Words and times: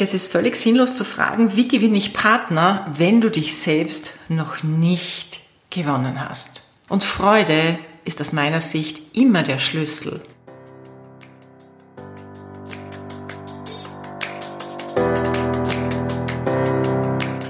Es 0.00 0.14
ist 0.14 0.30
völlig 0.30 0.54
sinnlos 0.54 0.94
zu 0.94 1.02
fragen, 1.02 1.56
wie 1.56 1.66
gewinne 1.66 1.98
ich 1.98 2.12
Partner, 2.12 2.86
wenn 2.96 3.20
du 3.20 3.30
dich 3.30 3.56
selbst 3.56 4.12
noch 4.28 4.62
nicht 4.62 5.40
gewonnen 5.70 6.20
hast. 6.20 6.62
Und 6.88 7.02
Freude 7.02 7.80
ist 8.04 8.20
aus 8.20 8.32
meiner 8.32 8.60
Sicht 8.60 9.16
immer 9.16 9.42
der 9.42 9.58
Schlüssel. 9.58 10.20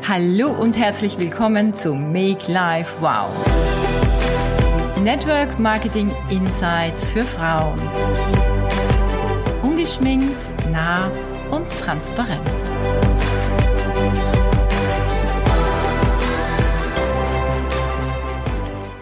Hallo 0.09 0.51
und 0.51 0.79
herzlich 0.79 1.19
willkommen 1.19 1.75
zu 1.75 1.95
Make 1.95 2.51
Life 2.51 2.95
Wow. 3.01 3.29
Network 5.03 5.59
Marketing 5.59 6.11
Insights 6.31 7.07
für 7.09 7.25
Frauen. 7.25 7.79
Ungeschminkt, 9.63 10.49
nah 10.73 11.11
und 11.51 11.69
transparent. 11.69 12.41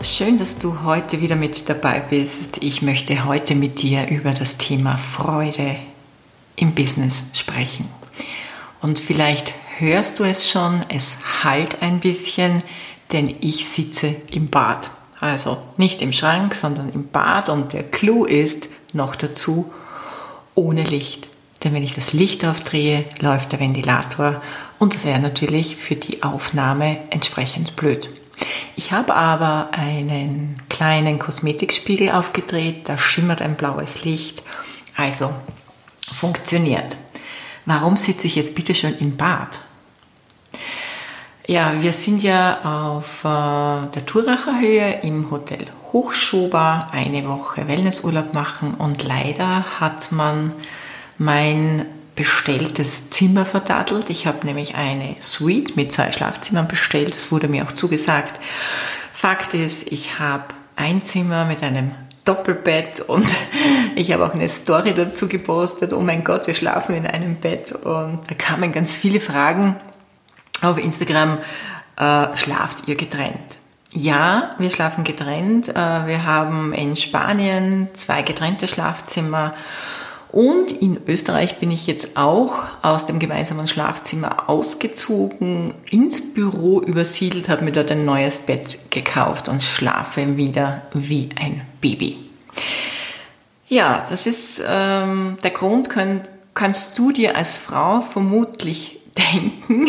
Schön, 0.02 0.38
dass 0.38 0.58
du 0.58 0.82
heute 0.84 1.20
wieder 1.20 1.36
mit 1.36 1.68
dabei 1.68 2.00
bist. 2.00 2.62
Ich 2.62 2.80
möchte 2.80 3.24
heute 3.24 3.54
mit 3.54 3.82
dir 3.82 4.08
über 4.08 4.30
das 4.30 4.56
Thema 4.56 4.96
Freude 4.98 5.76
im 6.54 6.74
Business 6.74 7.24
sprechen. 7.34 7.88
Und 8.80 8.98
vielleicht 8.98 9.52
hörst 9.78 10.18
du 10.18 10.24
es 10.24 10.48
schon, 10.48 10.82
es 10.88 11.16
halt 11.42 11.82
ein 11.82 12.00
bisschen, 12.00 12.62
denn 13.12 13.34
ich 13.40 13.68
sitze 13.68 14.16
im 14.30 14.48
Bad. 14.48 14.90
Also 15.20 15.58
nicht 15.76 16.02
im 16.02 16.12
Schrank, 16.12 16.54
sondern 16.54 16.90
im 16.92 17.08
Bad 17.08 17.48
und 17.48 17.72
der 17.72 17.82
Clou 17.82 18.24
ist 18.24 18.68
noch 18.92 19.16
dazu 19.16 19.72
ohne 20.54 20.84
Licht. 20.84 21.28
Denn 21.64 21.72
wenn 21.72 21.82
ich 21.82 21.94
das 21.94 22.12
Licht 22.12 22.44
aufdrehe, 22.44 23.04
läuft 23.20 23.52
der 23.52 23.60
Ventilator 23.60 24.42
und 24.78 24.94
das 24.94 25.04
wäre 25.04 25.20
natürlich 25.20 25.76
für 25.76 25.96
die 25.96 26.22
Aufnahme 26.22 26.98
entsprechend 27.10 27.76
blöd. 27.76 28.10
Ich 28.76 28.92
habe 28.92 29.14
aber 29.14 29.70
einen 29.72 30.60
kleinen 30.68 31.18
Kosmetikspiegel 31.18 32.10
aufgedreht, 32.10 32.88
da 32.88 32.98
schimmert 32.98 33.40
ein 33.40 33.56
blaues 33.56 34.04
Licht, 34.04 34.42
also 34.96 35.32
funktioniert. 36.12 36.96
Warum 37.64 37.96
sitze 37.96 38.26
ich 38.26 38.36
jetzt 38.36 38.54
bitte 38.54 38.74
schön 38.74 38.96
im 38.98 39.16
Bad? 39.16 39.58
Ja, 41.48 41.80
wir 41.80 41.92
sind 41.92 42.22
ja 42.22 42.92
auf 42.92 43.24
äh, 43.24 43.88
der 43.94 44.04
Turacher 44.04 44.60
Höhe 44.60 45.00
im 45.02 45.30
Hotel 45.30 45.66
Hochschober 45.92 46.88
eine 46.92 47.26
Woche 47.28 47.68
Wellnessurlaub 47.68 48.34
machen 48.34 48.74
und 48.74 49.04
leider 49.04 49.64
hat 49.80 50.12
man 50.12 50.52
mein 51.18 51.86
bestelltes 52.14 53.10
Zimmer 53.10 53.44
verdattelt. 53.44 54.10
Ich 54.10 54.26
habe 54.26 54.46
nämlich 54.46 54.74
eine 54.74 55.16
Suite 55.20 55.76
mit 55.76 55.92
zwei 55.92 56.12
Schlafzimmern 56.12 56.66
bestellt. 56.66 57.14
Das 57.14 57.30
wurde 57.30 57.48
mir 57.48 57.64
auch 57.64 57.72
zugesagt. 57.72 58.34
Fakt 59.12 59.54
ist, 59.54 59.92
ich 59.92 60.18
habe 60.18 60.44
ein 60.76 61.02
Zimmer 61.02 61.44
mit 61.44 61.62
einem 61.62 61.92
Doppelbett 62.24 63.00
und 63.00 63.26
ich 63.96 64.12
habe 64.12 64.26
auch 64.26 64.34
eine 64.34 64.48
Story 64.48 64.94
dazu 64.94 65.28
gepostet. 65.28 65.92
Oh 65.92 66.00
mein 66.00 66.24
Gott, 66.24 66.46
wir 66.46 66.54
schlafen 66.54 66.96
in 66.96 67.06
einem 67.06 67.36
Bett 67.36 67.72
und 67.72 68.20
da 68.28 68.34
kamen 68.34 68.72
ganz 68.72 68.96
viele 68.96 69.20
Fragen 69.20 69.76
auf 70.62 70.78
Instagram. 70.78 71.38
Äh, 71.96 72.36
schlaft 72.36 72.88
ihr 72.88 72.96
getrennt? 72.96 73.56
Ja, 73.92 74.54
wir 74.58 74.70
schlafen 74.70 75.04
getrennt. 75.04 75.68
Äh, 75.68 75.74
wir 75.74 76.24
haben 76.24 76.74
in 76.74 76.96
Spanien 76.96 77.88
zwei 77.94 78.22
getrennte 78.22 78.68
Schlafzimmer 78.68 79.54
und 80.36 80.70
in 80.70 80.98
Österreich 81.06 81.60
bin 81.60 81.70
ich 81.70 81.86
jetzt 81.86 82.18
auch 82.18 82.64
aus 82.82 83.06
dem 83.06 83.18
gemeinsamen 83.18 83.66
Schlafzimmer 83.66 84.50
ausgezogen, 84.50 85.72
ins 85.90 86.34
Büro 86.34 86.82
übersiedelt, 86.82 87.48
habe 87.48 87.64
mir 87.64 87.72
dort 87.72 87.90
ein 87.90 88.04
neues 88.04 88.40
Bett 88.40 88.78
gekauft 88.90 89.48
und 89.48 89.62
schlafe 89.62 90.36
wieder 90.36 90.82
wie 90.92 91.30
ein 91.40 91.62
Baby. 91.80 92.18
Ja, 93.68 94.04
das 94.10 94.26
ist 94.26 94.62
ähm, 94.68 95.38
der 95.42 95.52
Grund, 95.52 95.88
können, 95.88 96.20
kannst 96.52 96.98
du 96.98 97.12
dir 97.12 97.34
als 97.34 97.56
Frau 97.56 98.02
vermutlich 98.02 99.00
denken. 99.32 99.88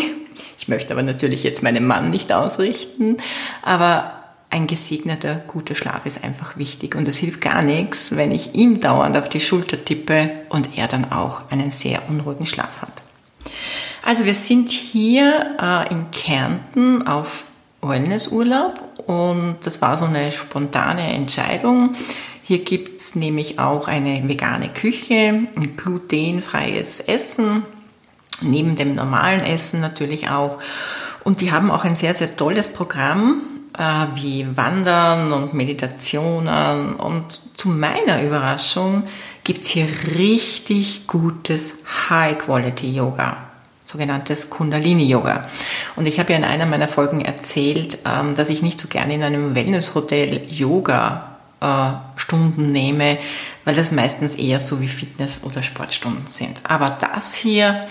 Ich 0.58 0.66
möchte 0.66 0.94
aber 0.94 1.02
natürlich 1.02 1.42
jetzt 1.42 1.62
meinen 1.62 1.86
Mann 1.86 2.08
nicht 2.08 2.32
ausrichten, 2.32 3.18
aber 3.60 4.17
ein 4.50 4.66
gesegneter, 4.66 5.42
guter 5.46 5.74
Schlaf 5.74 6.06
ist 6.06 6.24
einfach 6.24 6.56
wichtig. 6.56 6.94
Und 6.94 7.06
es 7.06 7.18
hilft 7.18 7.40
gar 7.40 7.62
nichts, 7.62 8.16
wenn 8.16 8.30
ich 8.30 8.54
ihm 8.54 8.80
dauernd 8.80 9.16
auf 9.16 9.28
die 9.28 9.40
Schulter 9.40 9.84
tippe 9.84 10.30
und 10.48 10.78
er 10.78 10.88
dann 10.88 11.12
auch 11.12 11.50
einen 11.50 11.70
sehr 11.70 12.08
unruhigen 12.08 12.46
Schlaf 12.46 12.80
hat. 12.80 12.92
Also 14.02 14.24
wir 14.24 14.34
sind 14.34 14.70
hier 14.70 15.56
äh, 15.60 15.92
in 15.92 16.10
Kärnten 16.12 17.06
auf 17.06 17.44
Wellnessurlaub 17.82 18.82
und 19.06 19.58
das 19.62 19.82
war 19.82 19.98
so 19.98 20.06
eine 20.06 20.32
spontane 20.32 21.12
Entscheidung. 21.12 21.94
Hier 22.42 22.64
gibt's 22.64 23.14
nämlich 23.14 23.58
auch 23.58 23.86
eine 23.86 24.26
vegane 24.26 24.70
Küche, 24.70 25.46
ein 25.54 25.76
glutenfreies 25.76 27.00
Essen, 27.00 27.64
neben 28.40 28.76
dem 28.76 28.94
normalen 28.94 29.44
Essen 29.44 29.80
natürlich 29.80 30.30
auch. 30.30 30.58
Und 31.24 31.42
die 31.42 31.52
haben 31.52 31.70
auch 31.70 31.84
ein 31.84 31.94
sehr, 31.94 32.14
sehr 32.14 32.34
tolles 32.36 32.72
Programm 32.72 33.42
wie 34.14 34.46
Wandern 34.56 35.32
und 35.32 35.54
Meditationen. 35.54 36.94
Und 36.94 37.40
zu 37.54 37.68
meiner 37.68 38.22
Überraschung 38.22 39.04
gibt 39.44 39.64
es 39.64 39.68
hier 39.68 39.88
richtig 40.16 41.06
gutes 41.06 41.76
High-Quality-Yoga, 42.10 43.36
sogenanntes 43.84 44.50
Kundalini-Yoga. 44.50 45.48
Und 45.96 46.06
ich 46.06 46.18
habe 46.18 46.32
ja 46.32 46.38
in 46.38 46.44
einer 46.44 46.66
meiner 46.66 46.88
Folgen 46.88 47.20
erzählt, 47.20 47.98
ähm, 48.04 48.36
dass 48.36 48.50
ich 48.50 48.62
nicht 48.62 48.80
so 48.80 48.88
gerne 48.88 49.14
in 49.14 49.22
einem 49.22 49.54
Wellness-Hotel 49.54 50.42
Yoga 50.50 51.36
äh, 51.60 52.18
Stunden 52.18 52.72
nehme, 52.72 53.18
weil 53.64 53.74
das 53.74 53.90
meistens 53.90 54.34
eher 54.34 54.60
so 54.60 54.80
wie 54.80 54.88
Fitness- 54.88 55.42
oder 55.42 55.62
Sportstunden 55.62 56.26
sind. 56.26 56.60
Aber 56.64 56.98
das 57.00 57.34
hier 57.34 57.86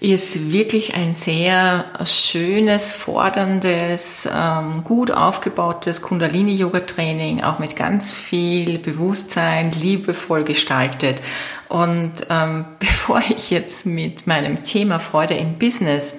ist 0.00 0.50
wirklich 0.50 0.94
ein 0.94 1.14
sehr 1.14 1.84
schönes, 2.06 2.94
forderndes, 2.94 4.26
ähm, 4.34 4.82
gut 4.82 5.10
aufgebautes 5.10 6.00
Kundalini-Yoga-Training, 6.00 7.42
auch 7.42 7.58
mit 7.58 7.76
ganz 7.76 8.10
viel 8.10 8.78
Bewusstsein, 8.78 9.72
liebevoll 9.72 10.44
gestaltet. 10.44 11.20
Und 11.68 12.12
ähm, 12.30 12.64
bevor 12.78 13.22
ich 13.28 13.50
jetzt 13.50 13.84
mit 13.84 14.26
meinem 14.26 14.64
Thema 14.64 15.00
Freude 15.00 15.34
im 15.34 15.58
Business 15.58 16.14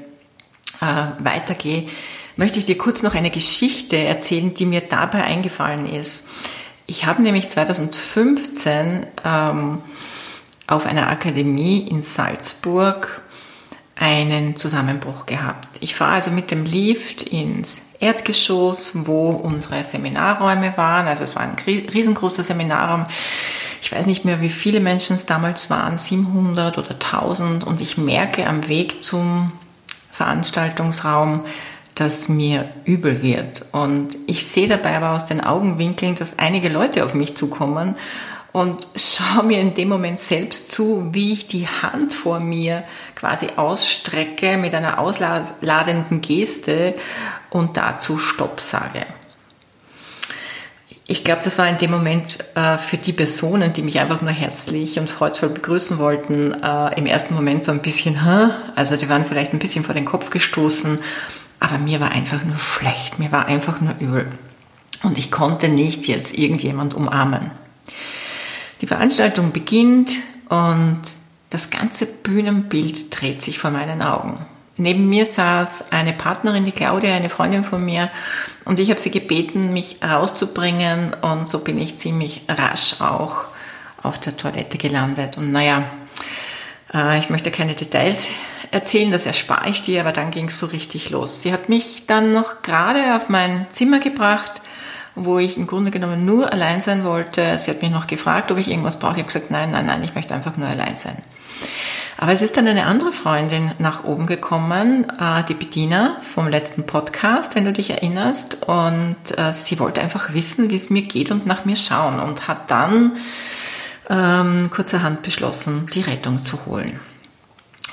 äh, 0.79 1.23
weitergehe, 1.23 1.87
möchte 2.37 2.59
ich 2.59 2.65
dir 2.65 2.77
kurz 2.77 3.01
noch 3.01 3.15
eine 3.15 3.31
Geschichte 3.31 3.97
erzählen, 3.97 4.53
die 4.53 4.67
mir 4.67 4.81
dabei 4.81 5.23
eingefallen 5.23 5.87
ist. 5.87 6.27
Ich 6.85 7.05
habe 7.07 7.23
nämlich 7.23 7.49
2015 7.49 9.07
ähm, 9.25 9.79
auf 10.67 10.85
einer 10.85 11.09
Akademie 11.09 11.87
in 11.89 12.03
Salzburg 12.03 13.20
einen 14.01 14.55
Zusammenbruch 14.55 15.27
gehabt. 15.27 15.77
Ich 15.79 15.93
fahre 15.93 16.13
also 16.13 16.31
mit 16.31 16.49
dem 16.49 16.65
Lift 16.65 17.21
ins 17.21 17.83
Erdgeschoss, 17.99 18.91
wo 18.95 19.29
unsere 19.29 19.83
Seminarräume 19.83 20.75
waren. 20.75 21.07
Also 21.07 21.23
es 21.23 21.35
war 21.35 21.43
ein 21.43 21.55
riesengroßer 21.67 22.43
Seminarraum. 22.43 23.05
Ich 23.83 23.91
weiß 23.91 24.07
nicht 24.07 24.25
mehr, 24.25 24.41
wie 24.41 24.49
viele 24.49 24.79
Menschen 24.79 25.15
es 25.15 25.27
damals 25.27 25.69
waren, 25.69 25.99
700 25.99 26.79
oder 26.79 26.91
1000. 26.91 27.63
Und 27.63 27.79
ich 27.79 27.99
merke 27.99 28.47
am 28.47 28.67
Weg 28.67 29.03
zum 29.03 29.51
Veranstaltungsraum, 30.11 31.45
dass 31.93 32.27
mir 32.27 32.71
übel 32.85 33.21
wird. 33.21 33.65
Und 33.71 34.17
ich 34.25 34.47
sehe 34.47 34.67
dabei 34.67 34.97
aber 34.97 35.11
aus 35.11 35.27
den 35.27 35.41
Augenwinkeln, 35.41 36.15
dass 36.15 36.39
einige 36.39 36.69
Leute 36.69 37.05
auf 37.05 37.13
mich 37.13 37.35
zukommen 37.35 37.95
und 38.51 38.87
schaue 38.95 39.43
mir 39.43 39.59
in 39.59 39.73
dem 39.73 39.89
Moment 39.89 40.19
selbst 40.19 40.71
zu, 40.71 41.09
wie 41.11 41.33
ich 41.33 41.47
die 41.47 41.67
Hand 41.67 42.13
vor 42.13 42.39
mir 42.39 42.83
quasi 43.15 43.47
ausstrecke 43.55 44.57
mit 44.57 44.73
einer 44.75 44.99
ausladenden 44.99 46.21
Geste 46.21 46.95
und 47.49 47.77
dazu 47.77 48.17
Stopp 48.17 48.59
sage. 48.59 49.05
Ich 51.07 51.25
glaube, 51.25 51.41
das 51.43 51.57
war 51.57 51.67
in 51.67 51.77
dem 51.77 51.91
Moment 51.91 52.37
äh, 52.55 52.77
für 52.77 52.97
die 52.97 53.11
Personen, 53.11 53.73
die 53.73 53.81
mich 53.81 53.99
einfach 53.99 54.21
nur 54.21 54.31
herzlich 54.31 54.97
und 54.97 55.09
freudvoll 55.09 55.49
begrüßen 55.49 55.97
wollten, 55.97 56.53
äh, 56.63 56.97
im 56.97 57.05
ersten 57.05 57.35
Moment 57.35 57.65
so 57.65 57.71
ein 57.71 57.81
bisschen, 57.81 58.23
Hä? 58.23 58.51
also 58.75 58.95
die 58.95 59.09
waren 59.09 59.25
vielleicht 59.25 59.51
ein 59.51 59.59
bisschen 59.59 59.83
vor 59.83 59.93
den 59.93 60.05
Kopf 60.05 60.29
gestoßen, 60.29 60.99
aber 61.59 61.79
mir 61.79 61.99
war 61.99 62.11
einfach 62.11 62.43
nur 62.45 62.59
schlecht, 62.59 63.19
mir 63.19 63.31
war 63.31 63.45
einfach 63.47 63.81
nur 63.81 63.95
übel. 63.99 64.27
Und 65.03 65.17
ich 65.17 65.31
konnte 65.31 65.67
nicht 65.67 66.07
jetzt 66.07 66.33
irgendjemand 66.33 66.93
umarmen. 66.93 67.51
Die 68.81 68.87
Veranstaltung 68.87 69.51
beginnt 69.51 70.11
und 70.49 71.01
das 71.49 71.69
ganze 71.69 72.05
Bühnenbild 72.05 73.21
dreht 73.21 73.41
sich 73.41 73.59
vor 73.59 73.71
meinen 73.71 74.01
Augen. 74.01 74.45
Neben 74.77 75.07
mir 75.07 75.27
saß 75.27 75.91
eine 75.91 76.13
Partnerin, 76.13 76.65
die 76.65 76.71
Claudia, 76.71 77.13
eine 77.13 77.29
Freundin 77.29 77.63
von 77.63 77.85
mir, 77.85 78.09
und 78.65 78.79
ich 78.79 78.89
habe 78.89 78.99
sie 78.99 79.11
gebeten, 79.11 79.73
mich 79.73 79.97
rauszubringen 80.03 81.13
und 81.21 81.49
so 81.49 81.59
bin 81.59 81.79
ich 81.79 81.97
ziemlich 81.97 82.41
rasch 82.47 83.01
auch 83.01 83.45
auf 84.01 84.19
der 84.19 84.37
Toilette 84.37 84.77
gelandet. 84.77 85.37
Und 85.37 85.51
naja, 85.51 85.83
äh, 86.93 87.19
ich 87.19 87.29
möchte 87.29 87.51
keine 87.51 87.75
Details 87.75 88.27
erzählen, 88.71 89.11
das 89.11 89.25
erspare 89.25 89.69
ich 89.69 89.81
dir, 89.83 90.01
aber 90.01 90.13
dann 90.13 90.31
ging 90.31 90.47
es 90.47 90.59
so 90.59 90.67
richtig 90.67 91.09
los. 91.09 91.41
Sie 91.41 91.51
hat 91.51 91.69
mich 91.69 92.05
dann 92.07 92.31
noch 92.31 92.61
gerade 92.61 93.15
auf 93.15 93.29
mein 93.29 93.67
Zimmer 93.69 93.99
gebracht, 93.99 94.60
wo 95.15 95.39
ich 95.39 95.57
im 95.57 95.67
Grunde 95.67 95.91
genommen 95.91 96.25
nur 96.25 96.51
allein 96.51 96.81
sein 96.81 97.03
wollte. 97.03 97.57
Sie 97.57 97.71
hat 97.71 97.81
mich 97.81 97.91
noch 97.91 98.07
gefragt, 98.07 98.51
ob 98.51 98.57
ich 98.57 98.69
irgendwas 98.69 98.99
brauche. 98.99 99.13
Ich 99.13 99.19
habe 99.19 99.27
gesagt, 99.27 99.51
nein, 99.51 99.71
nein, 99.71 99.85
nein, 99.85 100.03
ich 100.03 100.15
möchte 100.15 100.33
einfach 100.33 100.57
nur 100.57 100.67
allein 100.67 100.97
sein. 100.97 101.17
Aber 102.17 102.31
es 102.33 102.43
ist 102.43 102.55
dann 102.55 102.67
eine 102.67 102.85
andere 102.85 103.11
Freundin 103.11 103.71
nach 103.79 104.03
oben 104.03 104.27
gekommen, 104.27 105.07
äh, 105.19 105.43
die 105.43 105.55
Bediener 105.55 106.17
vom 106.21 106.47
letzten 106.47 106.85
Podcast, 106.85 107.55
wenn 107.55 107.65
du 107.65 107.73
dich 107.73 107.89
erinnerst. 107.89 108.63
Und 108.67 109.15
äh, 109.37 109.51
sie 109.53 109.79
wollte 109.79 110.01
einfach 110.01 110.33
wissen, 110.33 110.69
wie 110.69 110.75
es 110.75 110.91
mir 110.91 111.01
geht 111.01 111.31
und 111.31 111.47
nach 111.47 111.65
mir 111.65 111.75
schauen 111.75 112.19
und 112.19 112.47
hat 112.47 112.69
dann 112.69 113.13
ähm, 114.07 114.69
kurzerhand 114.71 115.23
beschlossen, 115.23 115.89
die 115.93 116.01
Rettung 116.01 116.45
zu 116.45 116.65
holen. 116.67 116.99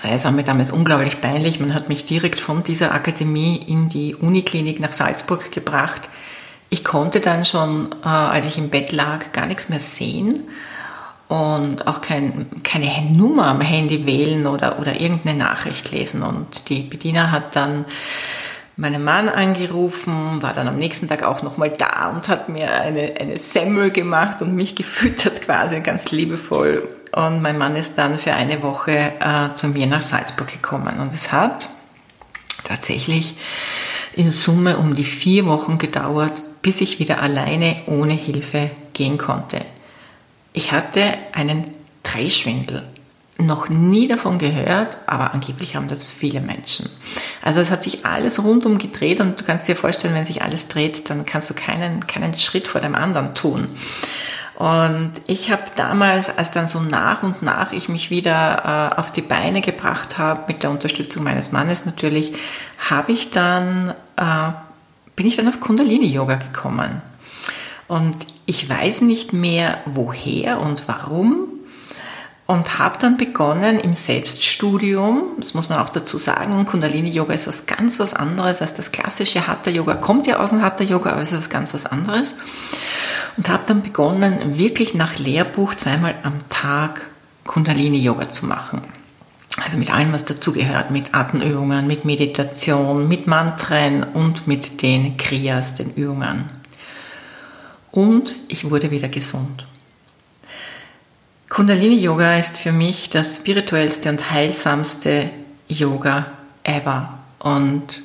Es 0.03 0.25
war 0.25 0.31
mir 0.31 0.45
damals 0.45 0.71
unglaublich 0.71 1.21
peinlich. 1.21 1.59
Man 1.59 1.75
hat 1.75 1.89
mich 1.89 2.05
direkt 2.05 2.39
von 2.39 2.63
dieser 2.63 2.93
Akademie 2.93 3.57
in 3.67 3.89
die 3.89 4.15
Uniklinik 4.15 4.79
nach 4.79 4.93
Salzburg 4.93 5.51
gebracht. 5.53 6.09
Ich 6.71 6.85
konnte 6.85 7.21
dann 7.21 7.45
schon, 7.45 7.91
äh, 8.05 8.09
als 8.09 8.47
ich 8.47 8.59
im 8.59 8.69
Bett 8.71 8.93
lag, 8.93 9.33
gar 9.33 9.47
nichts 9.47 9.69
mehr 9.69 9.81
sehen 9.81 10.49
und 11.29 11.87
auch 11.87 12.01
kein, 12.01 12.47
keine 12.63 13.03
Nummer 13.03 13.47
am 13.47 13.61
Handy 13.61 14.07
wählen 14.07 14.47
oder, 14.47 14.79
oder 14.79 15.01
irgendeine 15.01 15.39
Nachricht 15.39 15.91
lesen. 15.93 16.23
Und 16.23 16.69
die 16.69 16.83
Bediener 16.83 17.31
hat 17.31 17.55
dann 17.55 17.85
meinen 18.77 19.03
Mann 19.03 19.29
angerufen, 19.29 20.41
war 20.41 20.55
dann 20.55 20.69
am 20.69 20.77
nächsten 20.77 21.09
Tag 21.09 21.25
auch 21.25 21.43
nochmal 21.43 21.71
da 21.71 22.11
und 22.15 22.29
hat 22.29 22.49
mir 22.49 22.73
eine, 22.73 23.15
eine 23.21 23.39
Semmel 23.39 23.91
gemacht 23.91 24.41
und 24.41 24.55
mich 24.55 24.75
gefüttert 24.75 25.43
quasi 25.43 25.81
ganz 25.81 26.11
liebevoll. 26.11 26.89
Und 27.13 27.43
mein 27.43 27.59
Mann 27.59 27.77
ist 27.77 27.99
dann 27.99 28.19
für 28.19 28.35
eine 28.35 28.63
Woche 28.63 28.93
äh, 28.93 29.55
zu 29.55 29.69
mir 29.69 29.87
nach 29.87 30.03
Salzburg 30.03 30.49
gekommen. 30.51 31.01
Und 31.01 31.13
es 31.13 31.33
hat 31.33 31.69
tatsächlich 32.65 33.37
in 34.15 34.33
Summe 34.33 34.79
um 34.79 34.95
die 34.95 35.05
vier 35.05 35.47
Wochen 35.47 35.79
gedauert, 35.79 36.43
bis 36.69 36.83
ich 36.83 36.99
wieder 36.99 37.23
alleine 37.23 37.77
ohne 37.87 38.13
Hilfe 38.13 38.71
gehen 38.93 39.17
konnte. 39.17 39.63
Ich 40.53 40.71
hatte 40.71 41.03
einen 41.33 41.65
Drehschwindel. 42.03 42.83
Noch 43.39 43.71
nie 43.71 44.07
davon 44.07 44.39
gehört, 44.39 44.99
aber 45.07 45.33
angeblich 45.33 45.77
haben 45.77 45.89
das 45.89 46.11
viele 46.11 46.43
Menschen. 46.43 46.91
Also 47.41 47.61
es 47.61 47.71
hat 47.71 47.83
sich 47.85 48.05
alles 48.05 48.45
rundum 48.45 48.77
gedreht 48.77 49.23
und 49.23 49.41
du 49.41 49.47
kannst 49.47 49.67
dir 49.67 49.77
vorstellen, 49.77 50.13
wenn 50.13 50.27
sich 50.27 50.43
alles 50.43 50.69
dreht, 50.69 51.09
dann 51.09 51.25
kannst 51.25 51.49
du 51.49 51.55
keinen, 51.55 52.07
keinen 52.07 52.35
Schritt 52.35 52.69
vor 52.69 52.83
dem 52.83 52.95
anderen 52.95 53.33
tun. 53.33 53.69
Und 54.57 55.13
ich 55.27 55.51
habe 55.51 55.63
damals, 55.75 56.37
als 56.37 56.51
dann 56.51 56.69
so 56.69 56.81
nach 56.81 57.23
und 57.23 57.41
nach 57.41 57.73
ich 57.73 57.89
mich 57.89 58.11
wieder 58.11 58.93
äh, 58.93 59.01
auf 59.01 59.11
die 59.11 59.23
Beine 59.23 59.63
gebracht 59.63 60.19
habe, 60.19 60.43
mit 60.49 60.65
der 60.65 60.71
Unterstützung 60.71 61.25
meines 61.25 61.51
Mannes 61.51 61.87
natürlich, 61.87 62.35
habe 62.91 63.13
ich 63.13 63.31
dann, 63.31 63.95
äh, 64.17 64.68
bin 65.19 65.27
ich 65.27 65.35
dann 65.35 65.49
auf 65.49 65.59
Kundalini-Yoga 65.59 66.37
gekommen. 66.37 67.03
Und 67.89 68.17
ich 68.47 68.69
weiß 68.69 69.01
nicht 69.01 69.33
mehr 69.33 69.79
woher 69.85 70.61
und 70.61 70.85
warum 70.87 71.49
und 72.47 72.79
habe 72.79 73.01
dann 73.01 73.17
begonnen 73.17 73.81
im 73.81 73.95
Selbststudium, 73.95 75.23
das 75.37 75.55
muss 75.55 75.69
man 75.69 75.81
auch 75.81 75.89
dazu 75.89 76.19
sagen, 76.19 76.65
Kundalini 76.67 77.11
Yoga 77.11 77.35
ist 77.35 77.49
was 77.49 77.67
ganz 77.67 77.99
was 77.99 78.15
anderes 78.15 78.63
als 78.63 78.75
das 78.75 78.93
klassische 78.93 79.49
Hatha 79.49 79.71
Yoga, 79.71 79.95
kommt 79.95 80.29
ja 80.29 80.39
aus 80.39 80.51
dem 80.51 80.63
Hatha 80.63 80.85
Yoga, 80.85 81.11
aber 81.11 81.23
es 81.23 81.33
ist 81.33 81.39
was 81.39 81.51
ganz 81.51 81.75
was 81.75 81.85
anderes 81.85 82.35
und 83.37 83.49
habe 83.49 83.65
dann 83.67 83.83
begonnen 83.83 84.57
wirklich 84.57 84.95
nach 84.95 85.19
Lehrbuch 85.19 85.75
zweimal 85.75 86.15
am 86.23 86.49
Tag 86.49 87.03
Kundalini 87.45 87.99
Yoga 87.99 88.31
zu 88.31 88.47
machen. 88.47 88.83
Also 89.65 89.77
mit 89.77 89.93
allem, 89.93 90.13
was 90.13 90.25
dazugehört, 90.25 90.91
mit 90.91 91.15
Atemübungen, 91.15 91.87
mit 91.87 92.05
Meditation, 92.05 93.09
mit 93.09 93.27
Mantren 93.27 94.05
und 94.05 94.47
mit 94.47 94.83
den 94.83 95.17
Kriyas, 95.17 95.75
den 95.75 95.93
Übungen 95.95 96.59
und 97.91 98.35
ich 98.49 98.71
wurde 98.71 98.91
wieder 98.91 99.09
gesund. 99.09 99.67
Kundalini 101.49 101.97
Yoga 101.97 102.37
ist 102.37 102.57
für 102.57 102.73
mich 102.73 103.11
das 103.11 103.37
spirituellste 103.37 104.11
und 104.11 104.31
heilsamste 104.31 105.31
Yoga 105.67 106.27
ever. 106.63 107.19
Und 107.39 108.03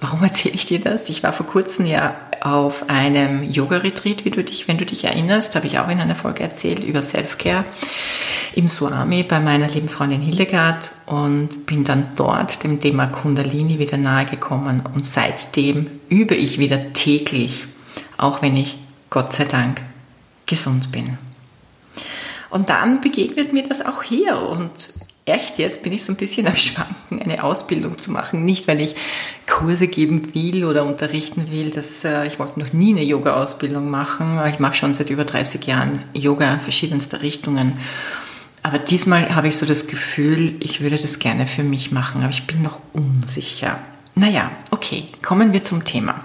warum 0.00 0.22
erzähle 0.22 0.54
ich 0.54 0.66
dir 0.66 0.80
das? 0.80 1.08
Ich 1.08 1.22
war 1.22 1.32
vor 1.32 1.46
kurzem 1.46 1.86
ja 1.86 2.16
auf 2.40 2.88
einem 2.88 3.42
Yoga-Retreat, 3.42 4.24
wie 4.24 4.30
du 4.30 4.42
dich, 4.42 4.66
wenn 4.66 4.78
du 4.78 4.86
dich 4.86 5.04
erinnerst, 5.04 5.54
habe 5.54 5.66
ich 5.66 5.78
auch 5.78 5.88
in 5.88 6.00
einer 6.00 6.16
Folge 6.16 6.42
erzählt 6.42 6.82
über 6.82 7.02
Self-Care 7.02 7.64
im 8.54 8.68
Swami 8.68 9.22
bei 9.22 9.38
meiner 9.40 9.68
lieben 9.68 9.88
Freundin 9.88 10.22
Hildegard 10.22 10.90
und 11.06 11.66
bin 11.66 11.84
dann 11.84 12.08
dort 12.16 12.64
dem 12.64 12.80
Thema 12.80 13.06
Kundalini 13.06 13.78
wieder 13.78 13.96
nahe 13.96 14.24
gekommen 14.24 14.82
und 14.94 15.06
seitdem 15.06 15.86
übe 16.08 16.34
ich 16.34 16.58
wieder 16.58 16.92
täglich, 16.92 17.66
auch 18.16 18.42
wenn 18.42 18.56
ich 18.56 18.78
Gott 19.10 19.32
sei 19.32 19.44
Dank 19.44 19.82
gesund 20.46 20.90
bin. 20.90 21.18
Und 22.48 22.70
dann 22.70 23.00
begegnet 23.00 23.52
mir 23.52 23.62
das 23.62 23.84
auch 23.84 24.02
hier 24.02 24.40
und 24.40 24.94
echt 25.30 25.58
jetzt 25.58 25.82
bin 25.82 25.92
ich 25.92 26.04
so 26.04 26.12
ein 26.12 26.16
bisschen 26.16 26.46
am 26.46 26.56
Schwanken, 26.56 27.22
eine 27.22 27.42
Ausbildung 27.42 27.98
zu 27.98 28.10
machen. 28.10 28.44
Nicht, 28.44 28.68
weil 28.68 28.80
ich 28.80 28.96
Kurse 29.46 29.88
geben 29.88 30.34
will 30.34 30.64
oder 30.64 30.84
unterrichten 30.84 31.50
will. 31.50 31.70
Das, 31.70 32.04
äh, 32.04 32.26
ich 32.26 32.38
wollte 32.38 32.60
noch 32.60 32.72
nie 32.72 32.90
eine 32.90 33.04
Yoga-Ausbildung 33.04 33.90
machen. 33.90 34.40
Ich 34.48 34.58
mache 34.58 34.74
schon 34.74 34.94
seit 34.94 35.10
über 35.10 35.24
30 35.24 35.66
Jahren 35.66 36.02
Yoga 36.14 36.58
verschiedenster 36.58 37.22
Richtungen. 37.22 37.78
Aber 38.62 38.78
diesmal 38.78 39.34
habe 39.34 39.48
ich 39.48 39.56
so 39.56 39.64
das 39.64 39.86
Gefühl, 39.86 40.56
ich 40.60 40.80
würde 40.80 40.98
das 40.98 41.18
gerne 41.18 41.46
für 41.46 41.62
mich 41.62 41.92
machen, 41.92 42.22
aber 42.22 42.30
ich 42.30 42.46
bin 42.46 42.62
noch 42.62 42.80
unsicher. 42.92 43.78
Naja, 44.14 44.50
okay, 44.70 45.04
kommen 45.22 45.52
wir 45.52 45.64
zum 45.64 45.84
Thema. 45.84 46.24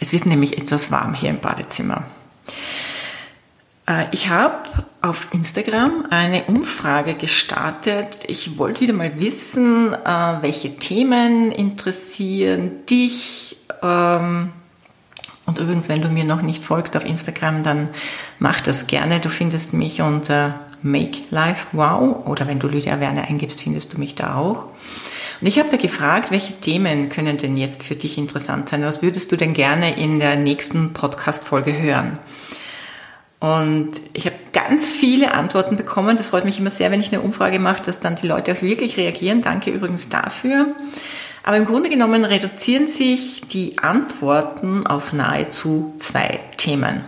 Es 0.00 0.12
wird 0.12 0.26
nämlich 0.26 0.56
etwas 0.56 0.90
warm 0.90 1.14
hier 1.14 1.30
im 1.30 1.40
Badezimmer. 1.40 2.04
Äh, 3.86 4.04
ich 4.12 4.28
habe 4.28 4.68
auf 5.08 5.28
Instagram 5.32 6.06
eine 6.10 6.44
Umfrage 6.44 7.14
gestartet. 7.14 8.24
Ich 8.26 8.58
wollte 8.58 8.82
wieder 8.82 8.92
mal 8.92 9.18
wissen, 9.18 9.94
äh, 9.94 10.42
welche 10.42 10.76
Themen 10.76 11.50
interessieren 11.50 12.86
dich. 12.86 13.56
Ähm, 13.82 14.50
und 15.46 15.58
übrigens, 15.58 15.88
wenn 15.88 16.02
du 16.02 16.08
mir 16.08 16.24
noch 16.24 16.42
nicht 16.42 16.62
folgst 16.62 16.96
auf 16.96 17.06
Instagram, 17.06 17.62
dann 17.62 17.88
mach 18.38 18.60
das 18.60 18.86
gerne. 18.86 19.18
Du 19.18 19.30
findest 19.30 19.72
mich 19.72 20.02
unter 20.02 20.60
Make 20.82 21.20
Life 21.30 21.68
Wow 21.72 22.26
oder 22.26 22.46
wenn 22.46 22.58
du 22.58 22.68
Lydia 22.68 23.00
Werner 23.00 23.22
eingibst, 23.22 23.62
findest 23.62 23.94
du 23.94 23.98
mich 23.98 24.14
da 24.14 24.36
auch. 24.36 24.66
Und 25.40 25.46
ich 25.46 25.58
habe 25.58 25.70
da 25.70 25.76
gefragt, 25.76 26.30
welche 26.30 26.60
Themen 26.60 27.08
können 27.08 27.38
denn 27.38 27.56
jetzt 27.56 27.82
für 27.82 27.94
dich 27.94 28.18
interessant 28.18 28.68
sein? 28.68 28.82
Was 28.82 29.02
würdest 29.02 29.32
du 29.32 29.36
denn 29.36 29.54
gerne 29.54 29.96
in 29.96 30.18
der 30.18 30.36
nächsten 30.36 30.92
Podcast-Folge 30.92 31.78
hören? 31.78 32.18
Und 33.40 33.92
ich 34.14 34.26
habe 34.26 34.36
ganz 34.52 34.92
viele 34.92 35.32
Antworten 35.32 35.76
bekommen. 35.76 36.16
Das 36.16 36.28
freut 36.28 36.44
mich 36.44 36.58
immer 36.58 36.70
sehr, 36.70 36.90
wenn 36.90 37.00
ich 37.00 37.12
eine 37.12 37.22
Umfrage 37.22 37.58
mache, 37.58 37.82
dass 37.84 38.00
dann 38.00 38.16
die 38.16 38.26
Leute 38.26 38.52
auch 38.52 38.62
wirklich 38.62 38.96
reagieren. 38.96 39.42
Danke 39.42 39.70
übrigens 39.70 40.08
dafür. 40.08 40.74
Aber 41.44 41.56
im 41.56 41.64
Grunde 41.64 41.88
genommen 41.88 42.24
reduzieren 42.24 42.88
sich 42.88 43.42
die 43.42 43.78
Antworten 43.78 44.86
auf 44.86 45.12
nahezu 45.12 45.94
zwei 45.98 46.40
Themen. 46.56 47.04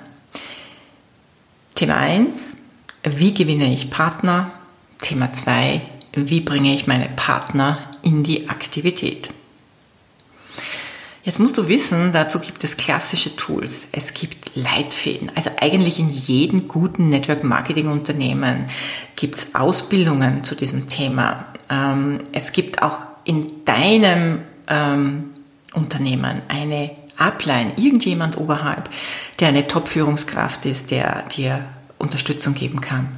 Thema 1.74 1.96
1, 1.96 2.56
wie 3.02 3.34
gewinne 3.34 3.72
ich 3.72 3.90
Partner? 3.90 4.52
Thema 5.00 5.32
2, 5.32 5.80
wie 6.12 6.40
bringe 6.40 6.74
ich 6.74 6.86
meine 6.86 7.08
Partner 7.08 7.78
in 8.02 8.22
die 8.22 8.48
Aktivität. 8.48 9.30
Jetzt 11.22 11.38
musst 11.38 11.58
du 11.58 11.68
wissen, 11.68 12.12
dazu 12.12 12.38
gibt 12.40 12.64
es 12.64 12.78
klassische 12.78 13.36
Tools. 13.36 13.86
Es 13.92 14.14
gibt 14.14 14.56
Leitfäden. 14.56 15.30
Also 15.34 15.50
eigentlich 15.60 15.98
in 15.98 16.08
jedem 16.08 16.66
guten 16.66 17.10
Network 17.10 17.44
Marketing 17.44 17.88
Unternehmen 17.88 18.70
gibt 19.16 19.36
es 19.36 19.54
Ausbildungen 19.54 20.44
zu 20.44 20.54
diesem 20.54 20.88
Thema. 20.88 21.44
Ähm, 21.68 22.20
es 22.32 22.52
gibt 22.52 22.82
auch 22.82 22.98
in 23.24 23.64
deinem 23.66 24.40
ähm, 24.66 25.30
Unternehmen 25.74 26.40
eine 26.48 26.92
Upline, 27.18 27.72
irgendjemand 27.76 28.38
oberhalb, 28.38 28.88
der 29.40 29.48
eine 29.48 29.66
Top-Führungskraft 29.66 30.64
ist, 30.64 30.90
der 30.90 31.24
dir 31.28 31.66
Unterstützung 31.98 32.54
geben 32.54 32.80
kann. 32.80 33.08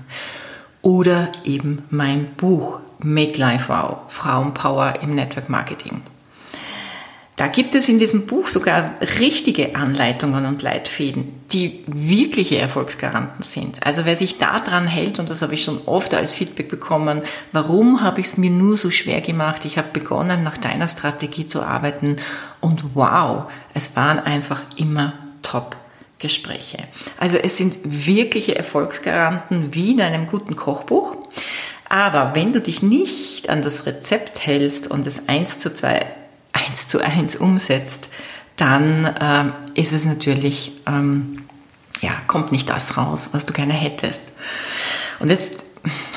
Oder 0.82 1.30
eben 1.44 1.84
mein 1.90 2.32
Buch 2.34 2.80
Make 2.98 3.38
Life 3.38 3.68
Wow, 3.68 3.98
Frauenpower 4.08 4.94
im 5.02 5.14
Network 5.14 5.48
Marketing. 5.48 6.02
Da 7.36 7.46
gibt 7.46 7.74
es 7.74 7.88
in 7.88 7.98
diesem 7.98 8.26
Buch 8.26 8.48
sogar 8.48 8.94
richtige 9.18 9.74
Anleitungen 9.74 10.44
und 10.44 10.60
Leitfäden, 10.60 11.40
die 11.50 11.82
wirkliche 11.86 12.58
Erfolgsgaranten 12.58 13.42
sind. 13.42 13.84
Also 13.86 14.04
wer 14.04 14.16
sich 14.16 14.36
da 14.36 14.60
dran 14.60 14.86
hält, 14.86 15.18
und 15.18 15.30
das 15.30 15.40
habe 15.40 15.54
ich 15.54 15.64
schon 15.64 15.80
oft 15.86 16.12
als 16.12 16.34
Feedback 16.34 16.68
bekommen, 16.68 17.22
warum 17.52 18.02
habe 18.02 18.20
ich 18.20 18.26
es 18.26 18.36
mir 18.36 18.50
nur 18.50 18.76
so 18.76 18.90
schwer 18.90 19.22
gemacht? 19.22 19.64
Ich 19.64 19.78
habe 19.78 19.88
begonnen, 19.92 20.42
nach 20.42 20.58
deiner 20.58 20.88
Strategie 20.88 21.46
zu 21.46 21.62
arbeiten 21.62 22.16
und 22.60 22.94
wow, 22.94 23.50
es 23.72 23.96
waren 23.96 24.18
einfach 24.18 24.60
immer 24.76 25.14
top. 25.42 25.76
Gespräche. 26.22 26.78
Also 27.18 27.36
es 27.36 27.56
sind 27.56 27.78
wirkliche 27.82 28.54
Erfolgsgaranten 28.54 29.74
wie 29.74 29.90
in 29.90 30.00
einem 30.00 30.28
guten 30.28 30.54
Kochbuch. 30.54 31.16
Aber 31.88 32.36
wenn 32.36 32.52
du 32.52 32.60
dich 32.60 32.80
nicht 32.80 33.50
an 33.50 33.60
das 33.60 33.86
Rezept 33.86 34.46
hältst 34.46 34.86
und 34.86 35.04
es 35.06 35.28
eins 35.28 35.58
zu 35.58 35.74
zwei, 35.74 36.06
eins 36.66 36.88
zu 36.88 37.00
eins 37.00 37.36
umsetzt, 37.36 38.10
dann 38.56 39.14
ähm, 39.20 39.52
ist 39.74 39.92
es 39.92 40.04
natürlich, 40.04 40.72
ähm, 40.86 41.44
ja, 42.00 42.12
kommt 42.26 42.52
nicht 42.52 42.70
das 42.70 42.96
raus, 42.96 43.30
was 43.32 43.46
du 43.46 43.52
gerne 43.52 43.72
hättest. 43.72 44.22
Und 45.20 45.30
jetzt 45.30 45.64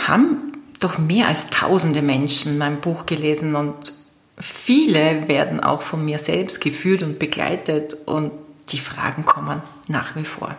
haben 0.08 0.54
doch 0.80 0.98
mehr 0.98 1.28
als 1.28 1.50
tausende 1.50 2.02
Menschen 2.02 2.58
mein 2.58 2.82
Buch 2.82 3.06
gelesen 3.06 3.56
und 3.56 3.94
viele 4.38 5.28
werden 5.28 5.60
auch 5.60 5.82
von 5.82 6.04
mir 6.04 6.20
selbst 6.20 6.60
geführt 6.60 7.02
und 7.02 7.20
begleitet 7.20 7.96
und 8.06 8.32
die 8.70 8.80
Fragen 8.80 9.26
kommen 9.26 9.62
nach 9.88 10.16
wie 10.16 10.26
vor. 10.26 10.56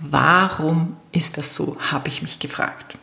Warum 0.00 0.96
ist 1.12 1.36
das 1.36 1.54
so, 1.54 1.76
habe 1.92 2.08
ich 2.08 2.22
mich 2.22 2.38
gefragt. 2.38 2.96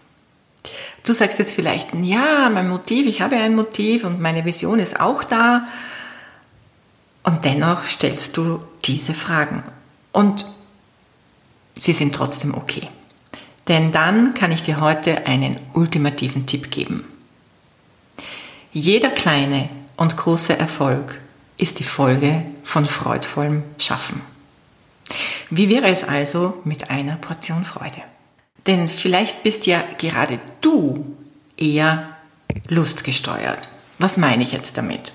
Du 1.03 1.13
sagst 1.13 1.37
jetzt 1.37 1.53
vielleicht, 1.53 1.89
ja, 2.01 2.49
mein 2.49 2.69
Motiv, 2.69 3.07
ich 3.07 3.21
habe 3.21 3.35
ein 3.35 3.55
Motiv 3.55 4.05
und 4.05 4.21
meine 4.21 4.45
Vision 4.45 4.79
ist 4.79 4.99
auch 4.99 5.23
da. 5.23 5.65
Und 7.23 7.43
dennoch 7.45 7.85
stellst 7.87 8.37
du 8.37 8.61
diese 8.85 9.13
Fragen. 9.13 9.63
Und 10.13 10.45
sie 11.77 11.93
sind 11.93 12.15
trotzdem 12.15 12.53
okay. 12.53 12.87
Denn 13.67 13.91
dann 13.91 14.33
kann 14.33 14.51
ich 14.51 14.61
dir 14.61 14.79
heute 14.79 15.25
einen 15.25 15.57
ultimativen 15.73 16.45
Tipp 16.45 16.71
geben. 16.71 17.05
Jeder 18.71 19.09
kleine 19.09 19.69
und 19.97 20.17
große 20.17 20.57
Erfolg 20.57 21.19
ist 21.57 21.79
die 21.79 21.83
Folge 21.83 22.43
von 22.63 22.85
freudvollem 22.85 23.63
Schaffen. 23.77 24.21
Wie 25.49 25.69
wäre 25.69 25.87
es 25.87 26.03
also 26.03 26.61
mit 26.63 26.89
einer 26.89 27.17
Portion 27.17 27.65
Freude? 27.65 28.01
Denn 28.67 28.87
vielleicht 28.87 29.43
bist 29.43 29.65
ja 29.67 29.83
gerade 29.97 30.39
du 30.61 31.05
eher 31.57 32.15
lustgesteuert. 32.67 33.69
Was 33.99 34.17
meine 34.17 34.43
ich 34.43 34.51
jetzt 34.51 34.77
damit? 34.77 35.11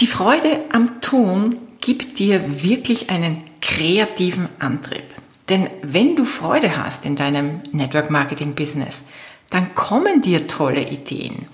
Die 0.00 0.06
Freude 0.06 0.60
am 0.72 1.00
Tun 1.00 1.58
gibt 1.80 2.18
dir 2.18 2.62
wirklich 2.62 3.10
einen 3.10 3.44
kreativen 3.60 4.48
Antrieb. 4.58 5.04
Denn 5.48 5.68
wenn 5.82 6.16
du 6.16 6.24
Freude 6.24 6.76
hast 6.76 7.04
in 7.04 7.16
deinem 7.16 7.60
Network 7.72 8.10
Marketing 8.10 8.54
Business, 8.54 9.02
dann 9.50 9.74
kommen 9.74 10.22
dir 10.22 10.46
tolle 10.46 10.88
Ideen. 10.88 11.46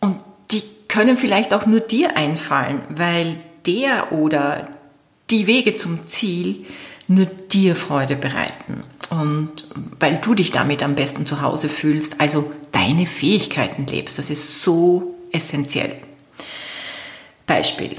Und 0.00 0.20
die 0.50 0.62
können 0.88 1.16
vielleicht 1.16 1.52
auch 1.52 1.66
nur 1.66 1.80
dir 1.80 2.16
einfallen, 2.16 2.82
weil 2.88 3.36
der 3.66 4.12
oder 4.12 4.68
die 5.30 5.46
Wege 5.46 5.74
zum 5.74 6.06
Ziel 6.06 6.64
nur 7.10 7.26
dir 7.26 7.74
Freude 7.74 8.14
bereiten 8.14 8.84
und 9.10 9.64
weil 9.98 10.20
du 10.22 10.34
dich 10.34 10.52
damit 10.52 10.80
am 10.84 10.94
besten 10.94 11.26
zu 11.26 11.42
Hause 11.42 11.68
fühlst, 11.68 12.20
also 12.20 12.52
deine 12.70 13.04
Fähigkeiten 13.04 13.84
lebst. 13.86 14.16
Das 14.16 14.30
ist 14.30 14.62
so 14.62 15.16
essentiell. 15.32 15.96
Beispiel. 17.48 17.96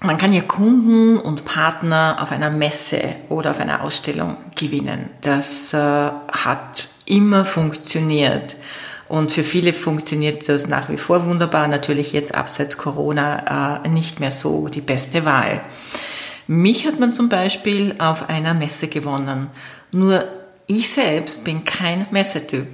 Man 0.00 0.16
kann 0.16 0.32
ja 0.32 0.42
Kunden 0.42 1.18
und 1.18 1.44
Partner 1.44 2.18
auf 2.20 2.30
einer 2.30 2.50
Messe 2.50 3.16
oder 3.28 3.50
auf 3.50 3.58
einer 3.58 3.82
Ausstellung 3.82 4.36
gewinnen. 4.54 5.10
Das 5.22 5.74
äh, 5.74 5.78
hat 5.78 6.88
immer 7.06 7.44
funktioniert. 7.44 8.54
Und 9.08 9.32
für 9.32 9.42
viele 9.42 9.72
funktioniert 9.72 10.48
das 10.48 10.68
nach 10.68 10.88
wie 10.88 10.98
vor 10.98 11.26
wunderbar. 11.26 11.66
Natürlich 11.66 12.12
jetzt 12.12 12.32
abseits 12.32 12.78
Corona 12.78 13.82
äh, 13.84 13.88
nicht 13.88 14.20
mehr 14.20 14.30
so 14.30 14.68
die 14.68 14.80
beste 14.80 15.24
Wahl. 15.24 15.62
Mich 16.52 16.84
hat 16.84 16.98
man 16.98 17.12
zum 17.12 17.28
Beispiel 17.28 17.94
auf 17.98 18.28
einer 18.28 18.54
Messe 18.54 18.88
gewonnen. 18.88 19.46
Nur 19.92 20.24
ich 20.66 20.90
selbst 20.90 21.44
bin 21.44 21.64
kein 21.64 22.08
Messetyp. 22.10 22.66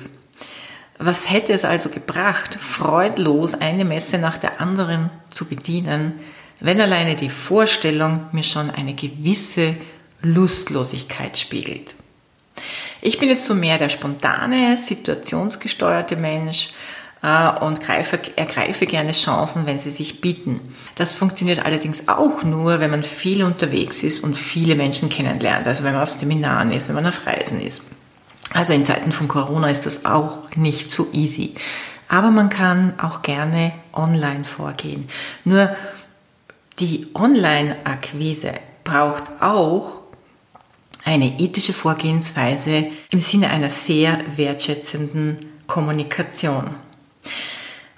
Was 0.99 1.31
hätte 1.31 1.53
es 1.53 1.67
also 1.67 1.91
gebracht, 1.91 2.55
freudlos 2.55 3.53
eine 3.53 3.85
Messe 3.85 4.17
nach 4.17 4.39
der 4.39 4.63
anderen 4.63 5.11
zu 5.29 5.45
bedienen, 5.45 6.15
wenn 6.59 6.81
alleine 6.81 7.17
die 7.17 7.29
Vorstellung 7.29 8.25
mir 8.33 8.45
schon 8.45 8.71
eine 8.71 8.95
gewisse 8.95 9.77
Lustlosigkeit 10.23 11.37
spiegelt? 11.37 11.95
Ich 13.03 13.19
bin 13.19 13.29
jetzt 13.29 13.45
so 13.45 13.55
mehr 13.55 13.77
der 13.77 13.91
spontane, 13.91 14.79
situationsgesteuerte 14.79 16.17
Mensch 16.17 16.71
und 17.61 17.81
greife, 17.81 18.21
ergreife 18.37 18.87
gerne 18.87 19.11
Chancen, 19.11 19.67
wenn 19.67 19.81
sie 19.81 19.91
sich 19.91 20.21
bieten. 20.21 20.61
Das 20.95 21.13
funktioniert 21.13 21.65
allerdings 21.65 22.07
auch 22.07 22.45
nur, 22.45 22.79
wenn 22.79 22.91
man 22.91 23.03
viel 23.03 23.43
unterwegs 23.43 24.05
ist 24.05 24.23
und 24.23 24.37
viele 24.37 24.77
Menschen 24.77 25.09
kennenlernt. 25.09 25.67
Also 25.67 25.83
wenn 25.83 25.93
man 25.93 26.03
auf 26.03 26.11
Seminaren 26.11 26.71
ist, 26.71 26.89
wenn 26.89 26.95
man 26.95 27.07
auf 27.07 27.27
Reisen 27.27 27.61
ist. 27.61 27.83
Also 28.55 28.73
in 28.73 28.85
Zeiten 28.85 29.11
von 29.11 29.27
Corona 29.27 29.69
ist 29.69 29.87
das 29.87 30.05
auch 30.05 30.51
nicht 30.55 30.91
so 30.91 31.09
easy. 31.13 31.55
Aber 32.09 32.31
man 32.31 32.49
kann 32.49 32.95
auch 33.01 33.23
gerne 33.23 33.73
online 33.93 34.45
vorgehen. 34.45 35.09
Nur 35.45 35.75
die 36.79 37.09
Online-Akquise 37.15 38.53
braucht 38.85 39.25
auch 39.41 40.03
eine 41.05 41.41
ethische 41.41 41.73
Vorgehensweise 41.73 42.87
im 43.11 43.21
Sinne 43.21 43.51
einer 43.51 43.71
sehr 43.71 44.21
wertschätzenden 44.37 45.39
Kommunikation. 45.67 46.86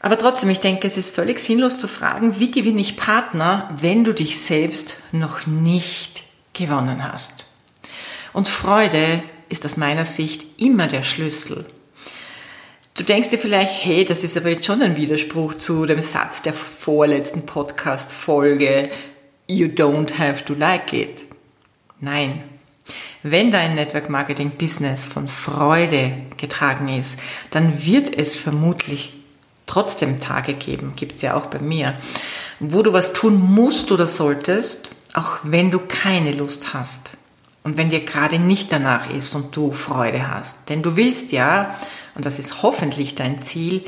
Aber 0.00 0.16
trotzdem, 0.16 0.50
ich 0.50 0.60
denke, 0.60 0.86
es 0.86 0.96
ist 0.96 1.14
völlig 1.14 1.40
sinnlos 1.40 1.78
zu 1.78 1.88
fragen, 1.88 2.38
wie 2.38 2.50
gewinne 2.50 2.80
ich 2.80 2.96
Partner, 2.96 3.70
wenn 3.80 4.04
du 4.04 4.12
dich 4.14 4.40
selbst 4.40 4.94
noch 5.12 5.46
nicht 5.46 6.22
gewonnen 6.52 7.02
hast. 7.02 7.46
Und 8.32 8.48
Freude 8.48 9.22
ist 9.48 9.64
aus 9.64 9.76
meiner 9.76 10.04
Sicht 10.04 10.60
immer 10.60 10.86
der 10.86 11.02
Schlüssel. 11.02 11.64
Du 12.94 13.04
denkst 13.04 13.30
dir 13.30 13.38
vielleicht, 13.38 13.84
hey, 13.84 14.04
das 14.04 14.24
ist 14.24 14.36
aber 14.36 14.50
jetzt 14.50 14.66
schon 14.66 14.82
ein 14.82 14.96
Widerspruch 14.96 15.54
zu 15.54 15.86
dem 15.86 16.00
Satz 16.00 16.42
der 16.42 16.52
vorletzten 16.52 17.46
Podcast-Folge, 17.46 18.90
you 19.46 19.66
don't 19.66 20.18
have 20.18 20.44
to 20.44 20.54
like 20.54 20.92
it. 20.92 21.26
Nein. 22.00 22.42
Wenn 23.22 23.50
dein 23.50 23.74
Network 23.74 24.08
Marketing 24.10 24.50
Business 24.50 25.06
von 25.06 25.28
Freude 25.28 26.12
getragen 26.36 26.88
ist, 26.88 27.18
dann 27.50 27.84
wird 27.84 28.16
es 28.16 28.36
vermutlich 28.36 29.17
trotzdem 29.68 30.18
Tage 30.18 30.54
geben, 30.54 30.94
gibt 30.96 31.16
es 31.16 31.22
ja 31.22 31.34
auch 31.34 31.46
bei 31.46 31.58
mir, 31.60 31.94
wo 32.60 32.82
du 32.82 32.92
was 32.92 33.12
tun 33.12 33.40
musst 33.40 33.92
oder 33.92 34.06
solltest, 34.06 34.90
auch 35.14 35.38
wenn 35.42 35.70
du 35.70 35.78
keine 35.78 36.32
Lust 36.32 36.74
hast. 36.74 37.16
Und 37.64 37.76
wenn 37.76 37.90
dir 37.90 38.00
gerade 38.00 38.38
nicht 38.38 38.72
danach 38.72 39.10
ist 39.10 39.34
und 39.34 39.54
du 39.54 39.72
Freude 39.72 40.28
hast. 40.28 40.68
Denn 40.68 40.82
du 40.82 40.96
willst 40.96 41.32
ja, 41.32 41.78
und 42.14 42.24
das 42.24 42.38
ist 42.38 42.62
hoffentlich 42.62 43.14
dein 43.14 43.42
Ziel, 43.42 43.84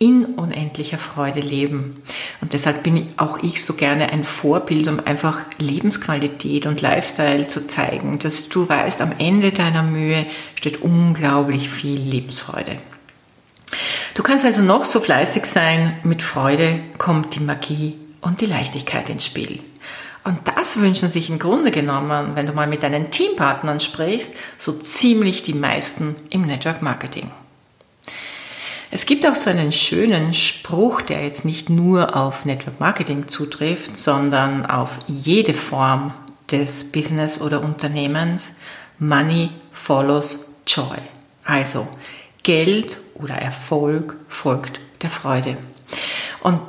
in 0.00 0.24
unendlicher 0.24 0.96
Freude 0.96 1.40
leben. 1.40 2.02
Und 2.40 2.54
deshalb 2.54 2.82
bin 2.82 3.08
auch 3.18 3.42
ich 3.42 3.62
so 3.62 3.74
gerne 3.74 4.10
ein 4.10 4.24
Vorbild, 4.24 4.88
um 4.88 4.98
einfach 4.98 5.40
Lebensqualität 5.58 6.64
und 6.64 6.80
Lifestyle 6.80 7.48
zu 7.48 7.66
zeigen, 7.66 8.18
dass 8.18 8.48
du 8.48 8.66
weißt, 8.66 9.02
am 9.02 9.12
Ende 9.18 9.52
deiner 9.52 9.82
Mühe 9.82 10.24
steht 10.54 10.80
unglaublich 10.80 11.68
viel 11.68 12.00
Lebensfreude. 12.00 12.78
Du 14.14 14.22
kannst 14.22 14.44
also 14.44 14.62
noch 14.62 14.84
so 14.84 15.00
fleißig 15.00 15.46
sein, 15.46 15.96
mit 16.02 16.22
Freude 16.22 16.80
kommt 16.98 17.34
die 17.34 17.40
Magie 17.40 17.96
und 18.20 18.40
die 18.40 18.46
Leichtigkeit 18.46 19.08
ins 19.10 19.24
Spiel. 19.24 19.60
Und 20.24 20.38
das 20.56 20.78
wünschen 20.78 21.08
sich 21.08 21.30
im 21.30 21.38
Grunde 21.38 21.70
genommen, 21.70 22.32
wenn 22.34 22.46
du 22.46 22.52
mal 22.52 22.66
mit 22.66 22.82
deinen 22.82 23.10
Teampartnern 23.10 23.80
sprichst, 23.80 24.34
so 24.58 24.72
ziemlich 24.72 25.42
die 25.42 25.54
meisten 25.54 26.16
im 26.28 26.42
Network 26.42 26.82
Marketing. 26.82 27.30
Es 28.90 29.06
gibt 29.06 29.24
auch 29.24 29.36
so 29.36 29.48
einen 29.48 29.72
schönen 29.72 30.34
Spruch, 30.34 31.00
der 31.00 31.24
jetzt 31.24 31.44
nicht 31.44 31.70
nur 31.70 32.16
auf 32.16 32.44
Network 32.44 32.80
Marketing 32.80 33.28
zutrifft, 33.28 33.96
sondern 33.96 34.66
auf 34.66 34.98
jede 35.06 35.54
Form 35.54 36.12
des 36.50 36.90
Business 36.90 37.40
oder 37.40 37.62
Unternehmens. 37.62 38.56
Money 38.98 39.50
follows 39.70 40.50
joy. 40.66 40.98
Also 41.44 41.86
Geld 42.42 42.98
oder 43.22 43.34
Erfolg 43.34 44.16
folgt 44.28 44.80
der 45.02 45.10
Freude. 45.10 45.56
Und 46.42 46.60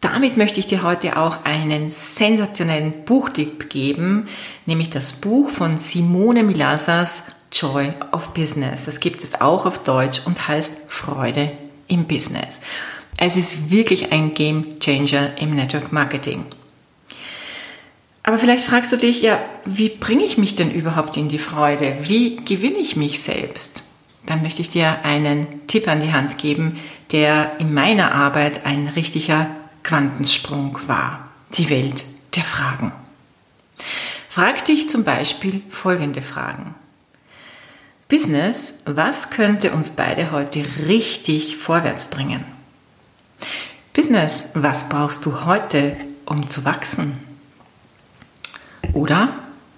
damit 0.00 0.36
möchte 0.36 0.60
ich 0.60 0.66
dir 0.66 0.82
heute 0.82 1.16
auch 1.16 1.44
einen 1.44 1.90
sensationellen 1.90 3.04
Buchtipp 3.04 3.70
geben, 3.70 4.28
nämlich 4.66 4.90
das 4.90 5.12
Buch 5.12 5.48
von 5.48 5.78
Simone 5.78 6.42
Milasas 6.42 7.22
Joy 7.50 7.92
of 8.12 8.34
Business. 8.34 8.84
Das 8.84 9.00
gibt 9.00 9.22
es 9.22 9.40
auch 9.40 9.64
auf 9.64 9.82
Deutsch 9.84 10.20
und 10.26 10.48
heißt 10.48 10.82
Freude 10.88 11.52
im 11.88 12.04
Business. 12.04 12.58
Es 13.16 13.36
ist 13.36 13.70
wirklich 13.70 14.12
ein 14.12 14.34
Game 14.34 14.80
Changer 14.80 15.38
im 15.38 15.54
Network 15.54 15.92
Marketing. 15.92 16.46
Aber 18.24 18.38
vielleicht 18.38 18.66
fragst 18.66 18.90
du 18.90 18.96
dich 18.96 19.22
ja, 19.22 19.38
wie 19.64 19.90
bringe 19.90 20.24
ich 20.24 20.36
mich 20.36 20.54
denn 20.54 20.70
überhaupt 20.70 21.16
in 21.16 21.28
die 21.28 21.38
Freude? 21.38 21.98
Wie 22.02 22.36
gewinne 22.36 22.78
ich 22.78 22.96
mich 22.96 23.22
selbst? 23.22 23.83
Dann 24.26 24.42
möchte 24.42 24.62
ich 24.62 24.70
dir 24.70 25.04
einen 25.04 25.66
Tipp 25.66 25.88
an 25.88 26.00
die 26.00 26.12
Hand 26.12 26.38
geben, 26.38 26.80
der 27.12 27.58
in 27.58 27.74
meiner 27.74 28.12
Arbeit 28.12 28.66
ein 28.66 28.88
richtiger 28.88 29.48
Quantensprung 29.82 30.78
war. 30.86 31.28
Die 31.54 31.70
Welt 31.70 32.04
der 32.34 32.42
Fragen. 32.42 32.92
Frag 34.28 34.64
dich 34.64 34.88
zum 34.88 35.04
Beispiel 35.04 35.62
folgende 35.70 36.22
Fragen. 36.22 36.74
Business, 38.08 38.74
was 38.84 39.30
könnte 39.30 39.72
uns 39.72 39.90
beide 39.90 40.32
heute 40.32 40.64
richtig 40.86 41.56
vorwärts 41.56 42.06
bringen? 42.06 42.44
Business, 43.92 44.46
was 44.54 44.88
brauchst 44.88 45.24
du 45.24 45.44
heute, 45.44 45.96
um 46.26 46.48
zu 46.48 46.64
wachsen? 46.64 47.18
Oder 48.92 49.28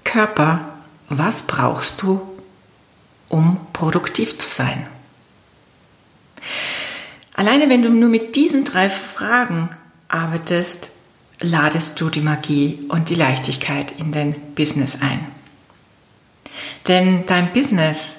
Körper, 0.05 0.61
was 1.09 1.43
brauchst 1.43 2.01
du, 2.03 2.36
um 3.29 3.59
produktiv 3.73 4.39
zu 4.39 4.49
sein? 4.49 4.87
Alleine 7.35 7.69
wenn 7.69 7.83
du 7.83 7.91
nur 7.91 8.09
mit 8.09 8.35
diesen 8.35 8.65
drei 8.65 8.89
Fragen 8.89 9.71
arbeitest, 10.09 10.91
ladest 11.41 12.01
du 12.01 12.09
die 12.09 12.21
Magie 12.21 12.79
und 12.89 13.11
die 13.11 13.15
Leichtigkeit 13.15 13.93
in 13.99 14.13
dein 14.13 14.35
Business 14.55 14.99
ein. 15.01 15.27
Denn 16.89 17.27
dein 17.27 17.53
Business 17.53 18.17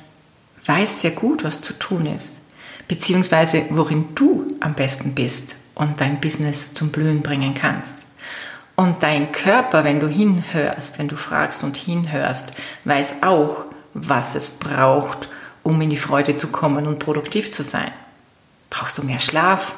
weiß 0.66 1.02
sehr 1.02 1.12
gut, 1.12 1.44
was 1.44 1.62
zu 1.62 1.74
tun 1.74 2.06
ist, 2.06 2.40
beziehungsweise 2.88 3.66
worin 3.70 4.14
du 4.14 4.56
am 4.60 4.76
besten 4.76 5.16
bist 5.16 5.56
und 5.74 6.02
dein 6.02 6.20
Business 6.20 6.74
zum 6.74 6.90
Blühen 6.90 7.22
bringen 7.22 7.54
kannst. 7.54 7.96
Und 8.76 9.02
dein 9.02 9.32
Körper, 9.32 9.84
wenn 9.84 10.00
du 10.00 10.08
hinhörst, 10.08 11.00
wenn 11.00 11.08
du 11.08 11.16
fragst 11.16 11.64
und 11.64 11.78
hinhörst, 11.78 12.52
weiß 12.84 13.24
auch, 13.24 13.66
was 14.06 14.36
es 14.36 14.50
braucht, 14.50 15.28
um 15.64 15.82
in 15.82 15.90
die 15.90 15.98
Freude 15.98 16.38
zu 16.38 16.48
kommen 16.48 16.88
und 16.88 17.00
produktiv 17.00 17.52
zu 17.52 17.64
sein. 17.64 17.92
Brauchst 18.70 18.98
du 18.98 19.04
mehr 19.04 19.20
Schlaf? 19.20 19.74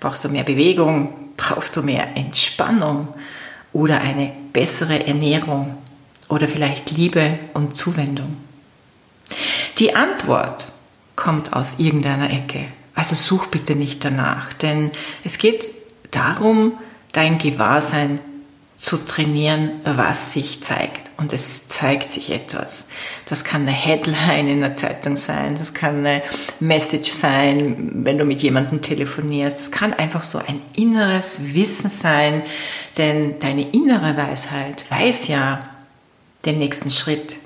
Brauchst 0.00 0.24
du 0.24 0.28
mehr 0.28 0.44
Bewegung? 0.44 1.32
Brauchst 1.36 1.76
du 1.76 1.82
mehr 1.82 2.16
Entspannung? 2.16 3.08
Oder 3.72 4.00
eine 4.00 4.32
bessere 4.52 5.06
Ernährung? 5.06 5.76
Oder 6.28 6.48
vielleicht 6.48 6.90
Liebe 6.90 7.38
und 7.54 7.76
Zuwendung? 7.76 8.36
Die 9.78 9.94
Antwort 9.94 10.68
kommt 11.16 11.52
aus 11.52 11.74
irgendeiner 11.78 12.30
Ecke. 12.30 12.66
Also 12.94 13.14
such 13.14 13.46
bitte 13.46 13.74
nicht 13.74 14.04
danach, 14.04 14.52
denn 14.52 14.90
es 15.24 15.38
geht 15.38 15.68
darum, 16.10 16.74
dein 17.12 17.38
Gewahrsein 17.38 18.20
zu 18.82 18.96
trainieren, 18.96 19.80
was 19.84 20.32
sich 20.32 20.60
zeigt. 20.60 21.12
Und 21.16 21.32
es 21.32 21.68
zeigt 21.68 22.10
sich 22.10 22.30
etwas. 22.32 22.86
Das 23.26 23.44
kann 23.44 23.62
eine 23.62 23.70
Headline 23.70 24.48
in 24.48 24.60
der 24.60 24.74
Zeitung 24.74 25.14
sein, 25.14 25.54
das 25.56 25.72
kann 25.72 25.98
eine 25.98 26.20
Message 26.58 27.12
sein, 27.12 27.90
wenn 28.02 28.18
du 28.18 28.24
mit 28.24 28.42
jemandem 28.42 28.82
telefonierst. 28.82 29.56
Das 29.56 29.70
kann 29.70 29.94
einfach 29.94 30.24
so 30.24 30.38
ein 30.38 30.60
inneres 30.74 31.54
Wissen 31.54 31.88
sein, 31.88 32.42
denn 32.96 33.38
deine 33.38 33.70
innere 33.70 34.16
Weisheit 34.16 34.84
weiß 34.90 35.28
ja 35.28 35.60
den 36.44 36.58
nächsten 36.58 36.90
Schritt 36.90 37.36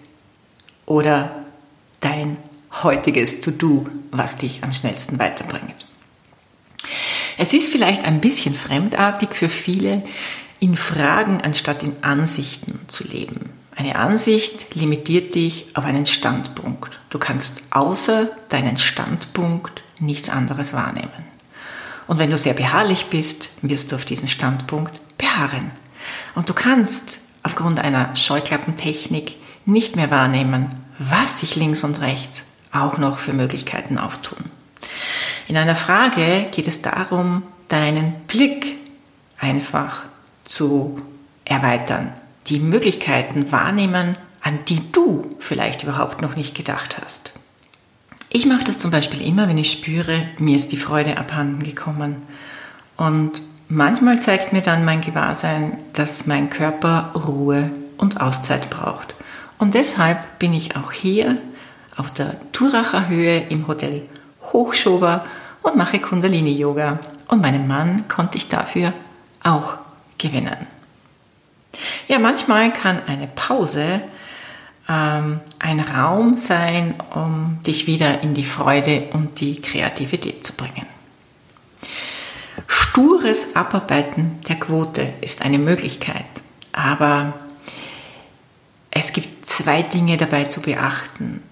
oder 0.87 1.45
dein 2.01 2.39
heutiges 2.83 3.43
To-Do, 3.43 3.87
was 4.11 4.39
dich 4.39 4.61
am 4.63 4.73
schnellsten 4.73 5.19
weiterbringt. 5.19 5.85
Es 7.37 7.53
ist 7.53 7.71
vielleicht 7.71 8.07
ein 8.07 8.21
bisschen 8.23 8.55
fremdartig 8.55 9.35
für 9.35 9.51
viele, 9.51 10.03
in 10.61 10.77
Fragen 10.77 11.41
anstatt 11.43 11.83
in 11.83 12.03
Ansichten 12.03 12.81
zu 12.89 13.05
leben. 13.05 13.51
Eine 13.75 13.97
Ansicht 13.97 14.75
limitiert 14.75 15.35
dich 15.35 15.67
auf 15.75 15.85
einen 15.85 16.07
Standpunkt. 16.07 16.99
Du 17.11 17.19
kannst 17.19 17.63
außer 17.71 18.29
deinen 18.49 18.79
Standpunkt 18.79 19.83
nichts 19.99 20.31
anderes 20.31 20.73
wahrnehmen. 20.73 21.27
Und 22.07 22.19
wenn 22.19 22.31
du 22.31 22.39
sehr 22.39 22.55
beharrlich 22.55 23.07
bist, 23.07 23.51
wirst 23.63 23.93
du 23.93 23.97
auf 23.97 24.05
diesen 24.05 24.29
Standpunkt 24.29 24.93
beharren. 25.19 25.71
Und 26.35 26.49
du 26.49 26.55
kannst 26.55 27.19
aufgrund 27.43 27.79
einer 27.81 28.15
Scheuklappentechnik 28.17 29.37
nicht 29.67 29.97
mehr 29.97 30.11
wahrnehmen, 30.11 30.69
was 30.99 31.41
sich 31.41 31.57
links 31.57 31.85
und 31.85 32.01
rechts 32.01 32.43
auch 32.73 32.99
noch 32.99 33.19
für 33.19 33.33
Möglichkeiten 33.33 33.99
auftun. 33.99 34.39
In 35.49 35.57
einer 35.57 35.77
Frage 35.77 36.47
geht 36.51 36.67
es 36.67 36.83
darum, 36.83 37.43
deinen 37.69 38.13
Blick 38.27 38.77
einfach 39.39 40.05
zu 40.47 40.99
erweitern, 41.45 42.13
die 42.47 42.59
Möglichkeiten 42.59 43.53
wahrnehmen, 43.53 44.17
an 44.41 44.61
die 44.69 44.81
du 44.93 45.37
vielleicht 45.39 45.83
überhaupt 45.83 46.23
noch 46.23 46.37
nicht 46.37 46.55
gedacht 46.55 46.99
hast. 47.03 47.33
Ich 48.29 48.47
mache 48.47 48.65
das 48.65 48.79
zum 48.79 48.91
Beispiel 48.91 49.27
immer, 49.27 49.49
wenn 49.49 49.59
ich 49.59 49.73
spüre, 49.73 50.29
mir 50.39 50.57
ist 50.57 50.73
die 50.73 50.77
Freude 50.77 51.17
abhanden 51.17 51.63
gekommen. 51.63 52.23
Und 52.97 53.33
manchmal 53.69 54.21
zeigt 54.21 54.53
mir 54.53 54.63
dann 54.63 54.85
mein 54.85 55.01
Gewahrsein, 55.01 55.79
dass 55.93 56.27
mein 56.27 56.51
Körper 56.51 57.13
Ruhe 57.15 57.71
und 57.97 58.21
Auszeit 58.21 58.71
braucht. 58.71 59.15
Und 59.59 59.75
deshalb 59.75 60.39
bin 60.39 60.53
ich 60.53 60.77
auch 60.77 60.93
hier 60.93 61.39
auf 61.97 62.13
der 62.13 62.37
Turacher 62.53 63.09
Höhe 63.09 63.43
im 63.49 63.67
Hotel 63.69 64.03
Hochschober 64.53 65.25
und 65.63 65.77
mache 65.77 65.99
Kundalini-Yoga. 65.99 67.01
Und 67.29 67.43
meinen 67.43 67.67
Mann 67.67 68.07
konnte 68.09 68.39
ich 68.39 68.49
dafür 68.49 68.93
auch 69.43 69.79
gewinnen. 70.19 70.67
Ja, 72.09 72.19
manchmal 72.19 72.73
kann 72.73 73.03
eine 73.07 73.27
Pause 73.27 74.03
ähm, 74.89 75.41
ein 75.59 75.81
Raum 75.81 76.37
sein, 76.37 76.95
um 77.15 77.59
dich 77.67 77.87
wieder 77.87 78.23
in 78.23 78.35
die 78.35 78.45
Freude 78.45 79.09
und 79.13 79.41
die 79.41 79.61
Kreativität 79.61 80.45
zu 80.45 80.53
bringen. 80.53 80.87
Stures 82.69 83.55
Abarbeiten 83.55 84.41
der 84.49 84.57
Quote 84.57 85.13
ist 85.21 85.43
eine 85.43 85.59
Möglichkeit, 85.59 86.25
aber 86.73 87.35
es 88.91 89.13
gibt 89.13 89.47
zwei 89.47 89.83
Dinge 89.83 90.17
dabei 90.17 90.45
zu 90.45 90.63
beachten. 90.63 91.43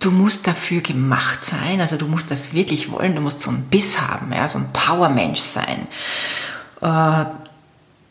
Du 0.00 0.10
musst 0.10 0.46
dafür 0.46 0.80
gemacht 0.80 1.44
sein, 1.44 1.80
also 1.80 1.96
du 1.96 2.06
musst 2.06 2.30
das 2.30 2.52
wirklich 2.52 2.90
wollen, 2.90 3.14
du 3.14 3.20
musst 3.20 3.40
so 3.40 3.50
einen 3.50 3.64
Biss 3.64 4.00
haben, 4.00 4.32
ja, 4.32 4.48
so 4.48 4.58
ein 4.58 4.72
Powermensch 4.72 5.40
sein. 5.40 5.86
Äh, 6.80 7.24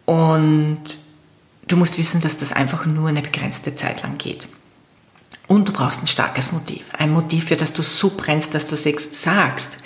und 0.05 0.83
du 1.67 1.77
musst 1.77 1.97
wissen, 1.97 2.21
dass 2.21 2.37
das 2.37 2.53
einfach 2.53 2.85
nur 2.85 3.09
eine 3.09 3.21
begrenzte 3.21 3.75
Zeit 3.75 4.03
lang 4.03 4.17
geht. 4.17 4.47
Und 5.47 5.67
du 5.67 5.73
brauchst 5.73 6.01
ein 6.01 6.07
starkes 6.07 6.51
Motiv. 6.51 6.85
Ein 6.93 7.11
Motiv, 7.11 7.45
für 7.45 7.55
das 7.55 7.73
du 7.73 7.83
so 7.83 8.11
brennst, 8.15 8.53
dass 8.53 8.65
du 8.65 8.75
sagst, 8.75 9.77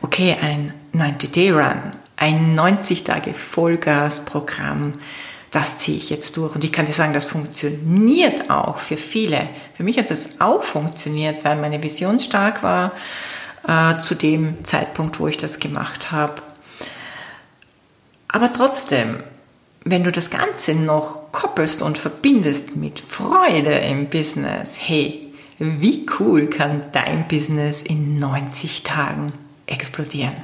okay, 0.00 0.36
ein 0.40 0.72
90-Day-Run, 0.94 1.92
ein 2.16 2.54
90 2.54 3.04
Tage 3.04 3.34
Vollgas-Programm, 3.34 4.94
das 5.50 5.78
ziehe 5.78 5.98
ich 5.98 6.10
jetzt 6.10 6.36
durch. 6.36 6.54
Und 6.54 6.64
ich 6.64 6.72
kann 6.72 6.86
dir 6.86 6.92
sagen, 6.92 7.12
das 7.12 7.26
funktioniert 7.26 8.50
auch 8.50 8.78
für 8.78 8.96
viele. 8.96 9.48
Für 9.74 9.84
mich 9.84 9.98
hat 9.98 10.10
das 10.10 10.40
auch 10.40 10.62
funktioniert, 10.62 11.44
weil 11.44 11.56
meine 11.56 11.82
Vision 11.82 12.20
stark 12.20 12.62
war 12.62 12.92
äh, 13.66 14.00
zu 14.00 14.14
dem 14.14 14.64
Zeitpunkt, 14.64 15.20
wo 15.20 15.28
ich 15.28 15.36
das 15.36 15.58
gemacht 15.58 16.10
habe. 16.10 16.42
Aber 18.28 18.52
trotzdem, 18.52 19.22
wenn 19.88 20.02
du 20.02 20.10
das 20.10 20.30
Ganze 20.30 20.74
noch 20.74 21.30
koppelst 21.30 21.80
und 21.80 21.96
verbindest 21.96 22.74
mit 22.74 22.98
Freude 22.98 23.70
im 23.70 24.06
Business, 24.08 24.70
hey, 24.76 25.32
wie 25.58 26.04
cool 26.18 26.48
kann 26.48 26.82
dein 26.90 27.28
Business 27.28 27.82
in 27.82 28.18
90 28.18 28.82
Tagen 28.82 29.32
explodieren? 29.66 30.34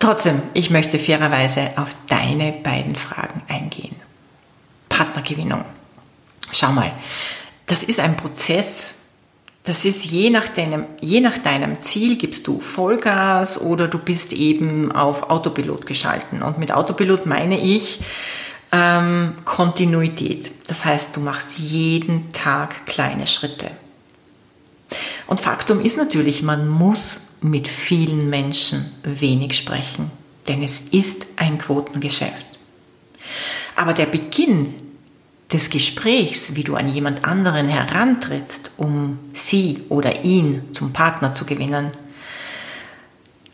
Trotzdem, 0.00 0.42
ich 0.52 0.70
möchte 0.70 0.98
fairerweise 0.98 1.70
auf 1.76 1.90
deine 2.08 2.50
beiden 2.50 2.96
Fragen 2.96 3.40
eingehen. 3.46 3.94
Partnergewinnung. 4.88 5.64
Schau 6.50 6.72
mal, 6.72 6.90
das 7.66 7.84
ist 7.84 8.00
ein 8.00 8.16
Prozess, 8.16 8.94
das 9.64 9.84
ist 9.84 10.04
je 10.04 10.30
nach 10.30 10.48
deinem, 10.48 10.86
je 11.00 11.20
nach 11.20 11.38
deinem 11.38 11.80
Ziel 11.82 12.16
gibst 12.16 12.46
du 12.46 12.58
Vollgas 12.58 13.60
oder 13.60 13.86
du 13.86 13.98
bist 13.98 14.32
eben 14.32 14.90
auf 14.90 15.30
Autopilot 15.30 15.86
geschalten. 15.86 16.42
Und 16.42 16.58
mit 16.58 16.72
Autopilot 16.72 17.26
meine 17.26 17.60
ich 17.60 18.00
ähm, 18.72 19.34
Kontinuität. 19.44 20.50
Das 20.66 20.84
heißt, 20.84 21.16
du 21.16 21.20
machst 21.20 21.58
jeden 21.58 22.32
Tag 22.32 22.86
kleine 22.86 23.28
Schritte. 23.28 23.70
Und 25.28 25.40
Faktum 25.40 25.80
ist 25.80 25.96
natürlich, 25.96 26.42
man 26.42 26.68
muss 26.68 27.28
mit 27.40 27.68
vielen 27.68 28.28
Menschen 28.30 28.92
wenig 29.04 29.56
sprechen, 29.56 30.10
denn 30.48 30.62
es 30.62 30.80
ist 30.90 31.26
ein 31.36 31.58
Quotengeschäft. 31.58 32.46
Aber 33.76 33.94
der 33.94 34.06
Beginn 34.06 34.74
des 35.52 35.70
Gesprächs, 35.70 36.54
wie 36.54 36.64
du 36.64 36.76
an 36.76 36.88
jemand 36.88 37.24
anderen 37.24 37.68
herantrittst, 37.68 38.70
um 38.76 39.18
sie 39.32 39.82
oder 39.88 40.24
ihn 40.24 40.72
zum 40.72 40.92
Partner 40.92 41.34
zu 41.34 41.44
gewinnen, 41.44 41.90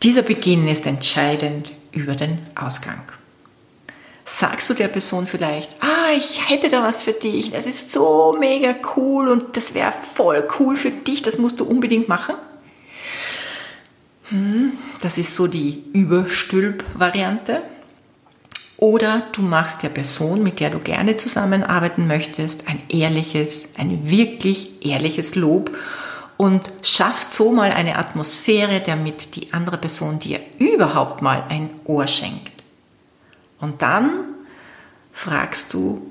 dieser 0.01 0.21
Beginn 0.21 0.67
ist 0.67 0.87
entscheidend 0.87 1.73
über 1.91 2.15
den 2.15 2.39
Ausgang. 2.55 3.01
Sagst 4.23 4.69
du 4.69 4.73
der 4.73 4.87
Person 4.87 5.27
vielleicht, 5.27 5.71
ah, 5.81 6.13
ich 6.15 6.49
hätte 6.49 6.69
da 6.69 6.83
was 6.83 7.03
für 7.03 7.13
dich, 7.13 7.51
das 7.51 7.65
ist 7.65 7.91
so 7.91 8.35
mega 8.39 8.75
cool 8.95 9.27
und 9.27 9.57
das 9.57 9.73
wäre 9.73 9.91
voll 9.91 10.47
cool 10.59 10.75
für 10.75 10.91
dich, 10.91 11.21
das 11.21 11.37
musst 11.37 11.59
du 11.59 11.65
unbedingt 11.65 12.07
machen? 12.07 12.35
Hm, 14.29 14.73
das 15.01 15.17
ist 15.17 15.35
so 15.35 15.47
die 15.47 15.83
Überstülp-Variante. 15.93 17.63
Oder 18.79 19.23
du 19.33 19.41
machst 19.41 19.83
der 19.83 19.89
Person, 19.89 20.41
mit 20.41 20.61
der 20.61 20.69
du 20.69 20.79
gerne 20.79 21.17
zusammenarbeiten 21.17 22.07
möchtest, 22.07 22.69
ein 22.69 22.81
ehrliches, 22.87 23.69
ein 23.77 24.09
wirklich 24.09 24.85
ehrliches 24.85 25.35
Lob 25.35 25.77
und 26.37 26.71
schaffst 26.81 27.33
so 27.33 27.51
mal 27.51 27.71
eine 27.71 27.97
Atmosphäre, 27.97 28.79
damit 28.79 29.35
die 29.35 29.51
andere 29.51 29.77
Person 29.77 30.19
dir 30.19 30.39
überhaupt 30.59 31.21
mal 31.21 31.43
ein 31.49 31.69
Ohr 31.83 32.07
schenkt. 32.07 32.63
Und 33.59 33.81
dann 33.81 34.11
fragst 35.11 35.73
du, 35.73 36.01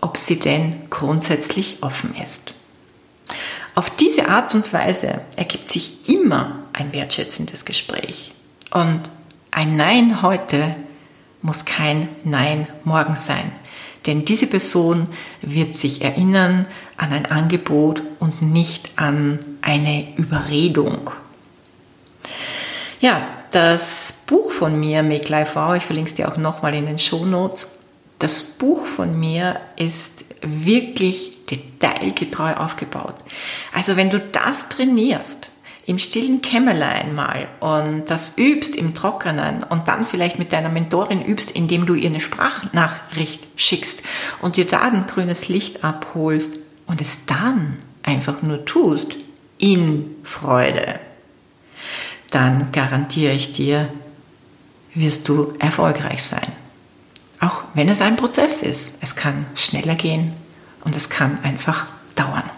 ob 0.00 0.16
sie 0.16 0.38
denn 0.38 0.88
grundsätzlich 0.88 1.82
offen 1.82 2.14
ist. 2.24 2.54
Auf 3.74 3.90
diese 3.90 4.30
Art 4.30 4.54
und 4.54 4.72
Weise 4.72 5.20
ergibt 5.36 5.70
sich 5.70 6.08
immer 6.08 6.60
ein 6.72 6.94
wertschätzendes 6.94 7.66
Gespräch. 7.66 8.32
Und 8.70 9.02
ein 9.50 9.76
Nein 9.76 10.22
heute 10.22 10.76
muss 11.46 11.64
kein 11.64 12.08
Nein 12.24 12.66
morgen 12.84 13.14
sein. 13.14 13.52
Denn 14.04 14.24
diese 14.24 14.46
Person 14.46 15.06
wird 15.42 15.76
sich 15.76 16.02
erinnern 16.02 16.66
an 16.96 17.12
ein 17.12 17.26
Angebot 17.26 18.02
und 18.18 18.42
nicht 18.42 18.90
an 18.96 19.38
eine 19.62 20.16
Überredung. 20.16 21.10
Ja, 23.00 23.26
das 23.52 24.14
Buch 24.26 24.52
von 24.52 24.78
mir, 24.78 25.02
Make 25.02 25.28
Life 25.28 25.54
Wow, 25.54 25.76
ich 25.76 25.84
verlinke 25.84 26.10
es 26.10 26.16
dir 26.16 26.28
auch 26.28 26.36
nochmal 26.36 26.74
in 26.74 26.86
den 26.86 26.98
Show 26.98 27.24
Notes. 27.24 27.76
Das 28.18 28.42
Buch 28.42 28.86
von 28.86 29.18
mir 29.18 29.60
ist 29.76 30.24
wirklich 30.40 31.46
detailgetreu 31.46 32.54
aufgebaut. 32.54 33.14
Also 33.72 33.96
wenn 33.96 34.10
du 34.10 34.18
das 34.18 34.68
trainierst, 34.68 35.50
im 35.86 36.00
stillen 36.00 36.42
Kämmerlein 36.42 37.14
mal 37.14 37.46
und 37.60 38.06
das 38.10 38.32
übst 38.36 38.74
im 38.74 38.94
Trockenen 38.94 39.62
und 39.62 39.86
dann 39.86 40.04
vielleicht 40.04 40.38
mit 40.38 40.52
deiner 40.52 40.68
Mentorin 40.68 41.24
übst, 41.24 41.52
indem 41.52 41.86
du 41.86 41.94
ihr 41.94 42.10
eine 42.10 42.20
Sprachnachricht 42.20 43.46
schickst 43.54 44.02
und 44.42 44.56
dir 44.56 44.66
da 44.66 44.80
ein 44.80 45.06
grünes 45.06 45.48
Licht 45.48 45.84
abholst 45.84 46.58
und 46.86 47.00
es 47.00 47.24
dann 47.26 47.76
einfach 48.02 48.42
nur 48.42 48.64
tust, 48.64 49.16
in 49.58 50.16
Freude, 50.22 51.00
dann 52.30 52.72
garantiere 52.72 53.32
ich 53.32 53.52
dir, 53.52 53.88
wirst 54.94 55.28
du 55.28 55.54
erfolgreich 55.58 56.22
sein. 56.22 56.52
Auch 57.40 57.64
wenn 57.74 57.88
es 57.88 58.00
ein 58.00 58.16
Prozess 58.16 58.62
ist. 58.62 58.94
Es 59.00 59.14
kann 59.14 59.46
schneller 59.54 59.94
gehen 59.94 60.32
und 60.84 60.96
es 60.96 61.10
kann 61.10 61.38
einfach 61.42 61.86
dauern. 62.14 62.50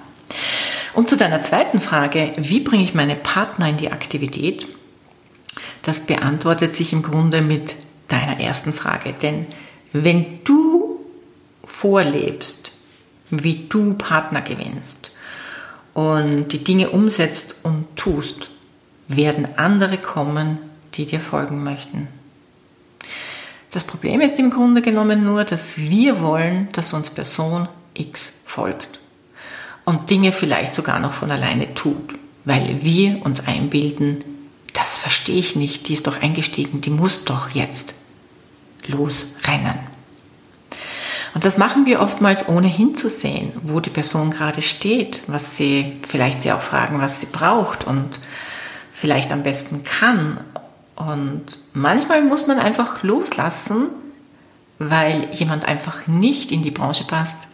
Und 0.99 1.09
zu 1.09 1.17
deiner 1.17 1.45
zweiten 1.45 1.81
Frage, 1.81 2.33
wie 2.39 2.59
bringe 2.59 2.83
ich 2.83 2.93
meine 2.93 3.15
Partner 3.15 3.69
in 3.69 3.77
die 3.77 3.93
Aktivität? 3.93 4.67
Das 5.85 6.01
beantwortet 6.01 6.75
sich 6.75 6.93
im 6.93 7.03
Grunde 7.03 7.41
mit 7.41 7.77
deiner 8.09 8.41
ersten 8.41 8.73
Frage. 8.73 9.13
Denn 9.13 9.47
wenn 9.93 10.43
du 10.43 10.99
vorlebst, 11.65 12.73
wie 13.31 13.69
du 13.69 13.95
Partner 13.95 14.43
gewinnst 14.43 15.13
und 15.95 16.49
die 16.49 16.65
Dinge 16.65 16.91
umsetzt 16.91 17.55
und 17.63 17.87
tust, 17.95 18.51
werden 19.07 19.47
andere 19.57 19.99
kommen, 19.99 20.59
die 20.95 21.07
dir 21.07 21.21
folgen 21.21 21.63
möchten. 21.63 22.09
Das 23.71 23.85
Problem 23.85 24.21
ist 24.21 24.41
im 24.41 24.51
Grunde 24.51 24.83
genommen 24.83 25.25
nur, 25.25 25.45
dass 25.45 25.79
wir 25.79 26.21
wollen, 26.21 26.71
dass 26.73 26.93
uns 26.93 27.11
Person 27.11 27.69
X 27.95 28.41
folgt 28.47 28.99
und 29.89 30.11
Dinge 30.11 30.33
vielleicht 30.33 30.75
sogar 30.75 31.01
noch 31.01 31.13
von 31.13 31.31
alleine 31.31 31.73
tut, 31.73 32.13
weil 32.45 32.81
wir 32.83 33.25
uns 33.25 33.47
einbilden, 33.47 34.23
das 34.75 34.99
verstehe 34.99 35.39
ich 35.39 35.57
nicht, 35.57 35.89
die 35.89 35.95
ist 35.95 36.07
doch 36.07 36.21
eingestiegen, 36.21 36.83
die 36.83 36.91
muss 36.91 37.25
doch 37.25 37.49
jetzt 37.53 37.95
losrennen. 38.87 39.79
Und 41.33 41.47
das 41.47 41.57
machen 41.57 41.87
wir 41.87 42.03
oftmals 42.03 42.51
ohne 42.51 42.67
hinzusehen, 42.67 43.53
wo 43.63 43.81
die 43.81 43.89
Person 43.89 44.31
gerade 44.31 44.61
steht, 44.61 45.23
was 45.27 45.57
sie, 45.57 45.97
vielleicht 46.07 46.43
sie 46.43 46.53
auch 46.53 46.61
fragen, 46.61 47.01
was 47.01 47.21
sie 47.21 47.29
braucht 47.33 47.85
und 47.85 48.11
vielleicht 48.93 49.33
am 49.33 49.43
besten 49.43 49.85
kann. 49.85 50.39
Und 50.97 51.61
manchmal 51.73 52.21
muss 52.21 52.47
man 52.47 52.59
einfach 52.59 53.03
loslassen, 53.03 53.87
weil 54.79 55.29
jemand 55.33 55.65
einfach 55.65 56.07
nicht 56.07 56.53
in 56.53 56.63
die 56.63 56.73
Branche 56.73 57.05
passt 57.05 57.49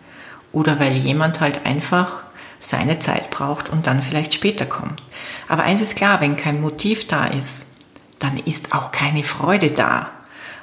oder 0.50 0.80
weil 0.80 0.96
jemand 0.96 1.38
halt 1.38 1.64
einfach 1.64 2.23
seine 2.64 2.98
Zeit 2.98 3.30
braucht 3.30 3.68
und 3.68 3.86
dann 3.86 4.02
vielleicht 4.02 4.34
später 4.34 4.64
kommt. 4.64 5.02
Aber 5.48 5.64
eins 5.64 5.82
ist 5.82 5.96
klar, 5.96 6.20
wenn 6.20 6.36
kein 6.36 6.60
Motiv 6.60 7.06
da 7.06 7.26
ist, 7.26 7.66
dann 8.18 8.38
ist 8.38 8.74
auch 8.74 8.90
keine 8.90 9.22
Freude 9.22 9.70
da. 9.70 10.10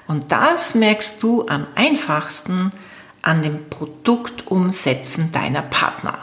Und 0.07 0.31
das 0.31 0.73
merkst 0.73 1.21
du 1.21 1.47
am 1.47 1.67
einfachsten 1.75 2.71
an 3.21 3.43
dem 3.43 3.69
Produktumsetzen 3.69 5.31
deiner 5.31 5.61
Partner. 5.61 6.17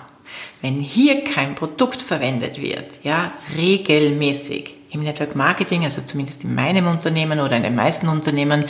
Wenn 0.60 0.80
hier 0.80 1.22
kein 1.22 1.54
Produkt 1.54 2.02
verwendet 2.02 2.60
wird, 2.60 3.04
ja, 3.04 3.32
regelmäßig 3.56 4.74
im 4.90 5.04
Network 5.04 5.36
Marketing, 5.36 5.84
also 5.84 6.02
zumindest 6.02 6.42
in 6.42 6.54
meinem 6.56 6.88
Unternehmen 6.88 7.38
oder 7.38 7.56
in 7.56 7.62
den 7.62 7.76
meisten 7.76 8.08
Unternehmen, 8.08 8.64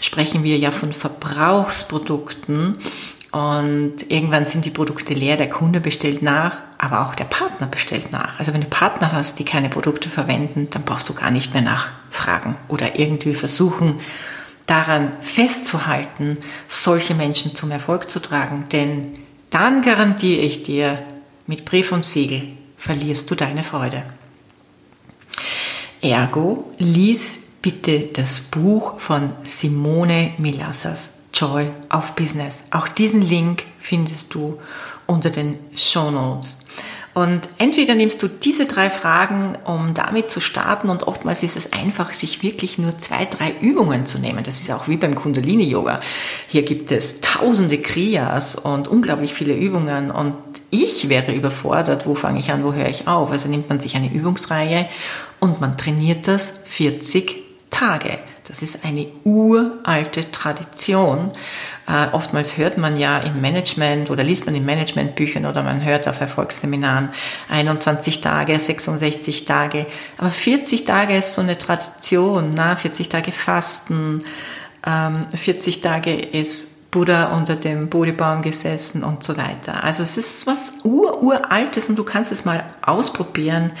sprechen 0.00 0.44
wir 0.44 0.58
ja 0.58 0.70
von 0.70 0.92
Verbrauchsprodukten 0.92 2.78
und 3.36 4.10
irgendwann 4.10 4.46
sind 4.46 4.64
die 4.64 4.70
Produkte 4.70 5.12
leer, 5.12 5.36
der 5.36 5.50
Kunde 5.50 5.78
bestellt 5.78 6.22
nach, 6.22 6.56
aber 6.78 7.06
auch 7.06 7.14
der 7.14 7.24
Partner 7.24 7.66
bestellt 7.66 8.10
nach. 8.10 8.38
Also 8.38 8.54
wenn 8.54 8.62
du 8.62 8.66
Partner 8.66 9.12
hast, 9.12 9.38
die 9.38 9.44
keine 9.44 9.68
Produkte 9.68 10.08
verwenden, 10.08 10.68
dann 10.70 10.84
brauchst 10.84 11.06
du 11.10 11.12
gar 11.12 11.30
nicht 11.30 11.52
mehr 11.52 11.62
nachfragen 11.62 12.54
oder 12.68 12.98
irgendwie 12.98 13.34
versuchen, 13.34 14.00
daran 14.64 15.12
festzuhalten, 15.20 16.38
solche 16.66 17.14
Menschen 17.14 17.54
zum 17.54 17.70
Erfolg 17.70 18.08
zu 18.08 18.20
tragen. 18.20 18.70
Denn 18.72 19.18
dann 19.50 19.82
garantiere 19.82 20.40
ich 20.40 20.62
dir, 20.62 20.98
mit 21.46 21.66
Brief 21.66 21.92
und 21.92 22.06
Siegel 22.06 22.42
verlierst 22.78 23.30
du 23.30 23.34
deine 23.34 23.64
Freude. 23.64 24.02
Ergo, 26.00 26.72
lies 26.78 27.40
bitte 27.60 28.08
das 28.14 28.40
Buch 28.40 28.98
von 28.98 29.32
Simone 29.44 30.30
Milassas 30.38 31.15
Joy 31.36 31.68
of 31.92 32.12
Business. 32.12 32.62
Auch 32.70 32.88
diesen 32.88 33.20
Link 33.20 33.64
findest 33.78 34.32
du 34.34 34.58
unter 35.06 35.30
den 35.30 35.58
Show 35.74 36.10
Notes. 36.10 36.56
Und 37.12 37.48
entweder 37.56 37.94
nimmst 37.94 38.22
du 38.22 38.28
diese 38.28 38.66
drei 38.66 38.90
Fragen, 38.90 39.56
um 39.64 39.94
damit 39.94 40.30
zu 40.30 40.40
starten, 40.40 40.90
und 40.90 41.06
oftmals 41.06 41.42
ist 41.42 41.56
es 41.56 41.72
einfach, 41.72 42.12
sich 42.12 42.42
wirklich 42.42 42.76
nur 42.76 42.98
zwei, 42.98 43.24
drei 43.24 43.54
Übungen 43.60 44.04
zu 44.04 44.18
nehmen. 44.18 44.44
Das 44.44 44.60
ist 44.60 44.70
auch 44.70 44.86
wie 44.86 44.98
beim 44.98 45.14
Kundalini-Yoga. 45.14 46.00
Hier 46.48 46.62
gibt 46.62 46.92
es 46.92 47.22
tausende 47.22 47.78
Kriyas 47.78 48.56
und 48.56 48.86
unglaublich 48.86 49.32
viele 49.32 49.54
Übungen 49.54 50.10
und 50.10 50.34
ich 50.70 51.08
wäre 51.08 51.32
überfordert, 51.32 52.06
wo 52.06 52.14
fange 52.14 52.38
ich 52.38 52.50
an, 52.50 52.64
wo 52.64 52.74
höre 52.74 52.88
ich 52.88 53.08
auf. 53.08 53.30
Also 53.30 53.48
nimmt 53.48 53.70
man 53.70 53.80
sich 53.80 53.96
eine 53.96 54.12
Übungsreihe 54.12 54.86
und 55.40 55.60
man 55.60 55.78
trainiert 55.78 56.28
das 56.28 56.60
40 56.66 57.36
Tage. 57.70 58.18
Das 58.48 58.62
ist 58.62 58.84
eine 58.84 59.08
uralte 59.24 60.30
Tradition. 60.30 61.32
Äh, 61.88 62.08
oftmals 62.12 62.56
hört 62.56 62.78
man 62.78 62.96
ja 62.98 63.18
im 63.18 63.40
Management 63.40 64.10
oder 64.10 64.22
liest 64.22 64.46
man 64.46 64.54
in 64.54 64.64
Managementbüchern 64.64 65.46
oder 65.46 65.62
man 65.62 65.84
hört 65.84 66.06
auf 66.08 66.20
Erfolgsseminaren 66.20 67.10
21 67.48 68.20
Tage, 68.20 68.58
66 68.58 69.44
Tage. 69.44 69.86
Aber 70.18 70.30
40 70.30 70.84
Tage 70.84 71.16
ist 71.16 71.34
so 71.34 71.42
eine 71.42 71.58
Tradition. 71.58 72.52
Na? 72.54 72.76
40 72.76 73.08
Tage 73.08 73.32
Fasten, 73.32 74.24
ähm, 74.86 75.26
40 75.34 75.80
Tage 75.80 76.14
ist 76.14 76.75
Buddha 76.96 77.36
unter 77.36 77.56
dem 77.56 77.90
Bodhibaum 77.90 78.40
gesessen 78.40 79.04
und 79.04 79.22
so 79.22 79.36
weiter. 79.36 79.84
Also 79.84 80.02
es 80.02 80.16
ist 80.16 80.46
was 80.46 80.72
uraltes 80.82 81.90
und 81.90 81.96
du 81.96 82.04
kannst 82.04 82.32
es 82.32 82.46
mal 82.46 82.64
ausprobieren, 82.80 83.72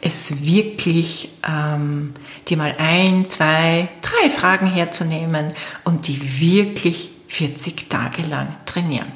es 0.00 0.44
wirklich 0.44 1.30
ähm, 1.48 2.12
dir 2.48 2.56
mal 2.56 2.74
ein, 2.76 3.24
zwei, 3.30 3.88
drei 4.02 4.30
Fragen 4.30 4.66
herzunehmen 4.66 5.52
und 5.84 6.08
die 6.08 6.40
wirklich 6.40 7.10
40 7.28 7.88
Tage 7.88 8.22
lang 8.22 8.48
trainieren. 8.66 9.12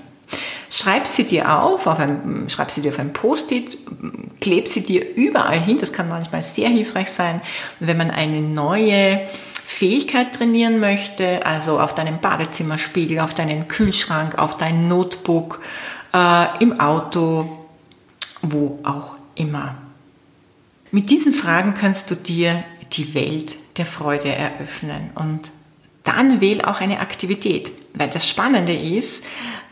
Schreib 0.73 1.09
sie 1.09 1.25
dir 1.25 1.61
auf, 1.63 1.89
auf 1.89 1.99
ein, 1.99 2.47
schreib 2.49 2.71
sie 2.71 2.81
dir 2.81 2.93
auf 2.93 3.01
ein 3.01 3.13
Post-it, 3.13 3.77
kleb 4.41 4.69
sie 4.69 4.83
dir 4.83 5.17
überall 5.17 5.61
hin. 5.61 5.79
Das 5.79 5.93
kann 5.93 6.09
manchmal 6.09 6.43
sehr 6.43 6.69
hilfreich 6.69 7.11
sein, 7.11 7.41
wenn 7.81 7.97
man 7.97 8.13
eine 8.13 8.41
neue 8.41 9.27
Fähigkeit 9.65 10.35
trainieren 10.35 10.79
möchte, 10.79 11.45
also 11.45 11.81
auf 11.81 11.95
deinem 11.95 12.21
Badezimmerspiegel, 12.21 13.19
auf 13.19 13.35
deinen 13.35 13.67
Kühlschrank, 13.67 14.39
auf 14.39 14.59
dein 14.59 14.87
Notebook, 14.89 15.61
äh, 16.13 16.47
im 16.61 16.79
Auto, 16.79 17.67
wo 18.43 18.79
auch 18.85 19.17
immer. 19.35 19.75
Mit 20.93 21.11
diesen 21.11 21.33
Fragen 21.33 21.75
kannst 21.75 22.11
du 22.11 22.15
dir 22.15 22.63
die 22.93 23.15
Welt 23.15 23.57
der 23.77 23.87
Freude 23.87 24.29
eröffnen 24.35 25.11
und 25.15 25.51
dann 26.05 26.41
wähl 26.41 26.63
auch 26.63 26.81
eine 26.81 27.01
Aktivität, 27.01 27.71
weil 27.95 28.09
das 28.09 28.29
Spannende 28.29 28.75
ist, 28.75 29.25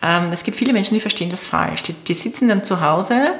ähm, 0.03 0.31
es 0.33 0.45
gibt 0.45 0.57
viele 0.57 0.73
Menschen, 0.73 0.95
die 0.95 1.01
verstehen 1.01 1.31
das 1.31 1.47
falsch. 1.47 1.83
Die, 1.85 1.93
die 1.93 2.15
sitzen 2.15 2.49
dann 2.49 2.65
zu 2.65 2.81
Hause 2.81 3.35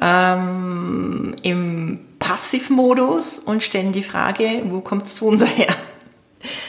ähm, 0.00 1.34
im 1.42 2.00
Passivmodus 2.18 3.38
und 3.38 3.62
stellen 3.62 3.92
die 3.92 4.02
Frage, 4.02 4.62
wo 4.66 4.80
kommt 4.80 5.04
das 5.04 5.20
Wunder 5.22 5.46
her? 5.46 5.74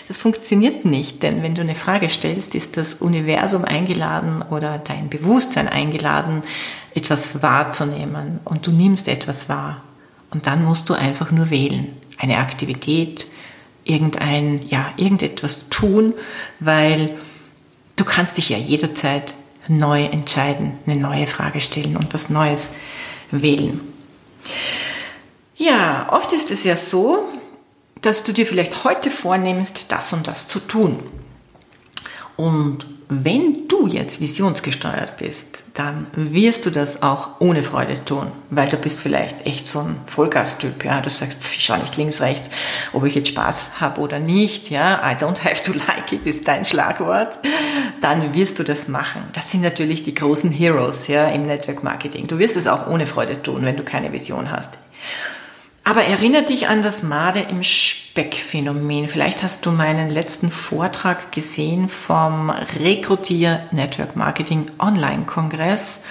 Das 0.07 0.17
funktioniert 0.17 0.85
nicht, 0.85 1.21
denn 1.21 1.43
wenn 1.43 1.53
du 1.53 1.61
eine 1.61 1.75
Frage 1.75 2.09
stellst, 2.09 2.55
ist 2.55 2.77
das 2.77 2.95
Universum 2.95 3.63
eingeladen 3.63 4.43
oder 4.49 4.79
dein 4.79 5.09
Bewusstsein 5.09 5.67
eingeladen, 5.67 6.41
etwas 6.95 7.43
wahrzunehmen 7.43 8.39
und 8.43 8.65
du 8.65 8.71
nimmst 8.71 9.07
etwas 9.07 9.49
wahr. 9.49 9.83
Und 10.31 10.47
dann 10.47 10.63
musst 10.63 10.89
du 10.89 10.93
einfach 10.93 11.31
nur 11.31 11.49
wählen. 11.51 11.89
Eine 12.17 12.37
Aktivität, 12.37 13.27
irgendein, 13.83 14.67
ja, 14.67 14.93
irgendetwas 14.97 15.69
tun, 15.69 16.13
weil 16.59 17.11
du 17.97 18.05
kannst 18.05 18.37
dich 18.37 18.49
ja 18.49 18.57
jederzeit 18.57 19.33
neu 19.67 20.05
entscheiden, 20.05 20.79
eine 20.85 20.95
neue 20.95 21.27
Frage 21.27 21.59
stellen 21.59 21.97
und 21.97 22.13
was 22.13 22.29
Neues 22.29 22.71
wählen. 23.31 23.81
Ja, 25.57 26.07
oft 26.11 26.31
ist 26.31 26.51
es 26.51 26.63
ja 26.63 26.77
so, 26.77 27.27
dass 28.01 28.23
du 28.23 28.31
dir 28.31 28.45
vielleicht 28.45 28.85
heute 28.85 29.11
vornimmst, 29.11 29.91
das 29.91 30.13
und 30.13 30.27
das 30.27 30.47
zu 30.47 30.59
tun. 30.59 30.99
Und 32.37 32.85
wenn 33.09 33.69
du 33.69 33.87
jetzt 33.87 34.19
visionsgesteuert 34.19 35.15
bist, 35.15 35.63
dann 35.73 36.07
wirst 36.13 36.65
du 36.65 36.71
das 36.71 37.03
auch 37.03 37.39
ohne 37.39 37.63
Freude 37.63 38.03
tun, 38.03 38.31
weil 38.49 38.67
du 38.67 38.75
bist 38.75 38.99
vielleicht 38.99 39.45
echt 39.45 39.65
so 39.65 39.79
ein 39.79 39.95
Vollgastyp, 40.07 40.83
ja, 40.83 40.99
du 40.99 41.09
sagst, 41.09 41.37
ich 41.53 41.63
schau 41.63 41.77
nicht 41.77 41.95
links, 41.95 42.19
rechts, 42.19 42.49
ob 42.91 43.05
ich 43.05 43.15
jetzt 43.15 43.29
Spaß 43.29 43.79
habe 43.79 44.01
oder 44.01 44.19
nicht, 44.19 44.69
ja, 44.69 44.99
I 45.09 45.15
don't 45.15 45.41
have 45.45 45.63
to 45.63 45.71
like 45.87 46.11
it 46.11 46.25
ist 46.25 46.47
dein 46.49 46.65
Schlagwort, 46.65 47.39
dann 48.01 48.33
wirst 48.33 48.59
du 48.59 48.63
das 48.63 48.89
machen. 48.89 49.23
Das 49.31 49.51
sind 49.51 49.61
natürlich 49.61 50.03
die 50.03 50.13
großen 50.13 50.51
Heroes, 50.51 51.07
ja, 51.07 51.27
im 51.27 51.47
Network 51.47 51.83
Marketing. 51.83 52.27
Du 52.27 52.39
wirst 52.39 52.57
es 52.57 52.67
auch 52.67 52.87
ohne 52.87 53.07
Freude 53.07 53.41
tun, 53.41 53.63
wenn 53.63 53.77
du 53.77 53.83
keine 53.83 54.11
Vision 54.11 54.51
hast. 54.51 54.77
Aber 55.87 56.03
erinnere 56.03 56.43
dich 56.43 56.67
an 56.67 56.81
das 56.81 57.01
Made 57.01 57.39
im 57.39 57.63
Speck-Phänomen. 57.63 59.07
Vielleicht 59.07 59.41
hast 59.41 59.65
du 59.65 59.71
meinen 59.71 60.09
letzten 60.09 60.51
Vortrag 60.51 61.31
gesehen 61.31 61.87
vom 61.87 62.49
Rekrutier 62.49 63.61
Network 63.71 64.17
Marketing 64.17 64.65
Online-Kongress. 64.79 66.03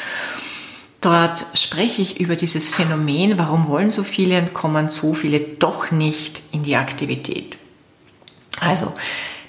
Dort 1.03 1.45
spreche 1.53 2.01
ich 2.01 2.19
über 2.19 2.37
dieses 2.37 2.71
Phänomen, 2.71 3.37
warum 3.37 3.69
wollen 3.69 3.91
so 3.91 4.03
viele 4.03 4.39
und 4.39 4.55
kommen 4.55 4.89
so 4.89 5.13
viele 5.13 5.41
doch 5.41 5.91
nicht 5.91 6.41
in 6.53 6.63
die 6.63 6.77
Aktivität. 6.77 7.59
Also, 8.59 8.95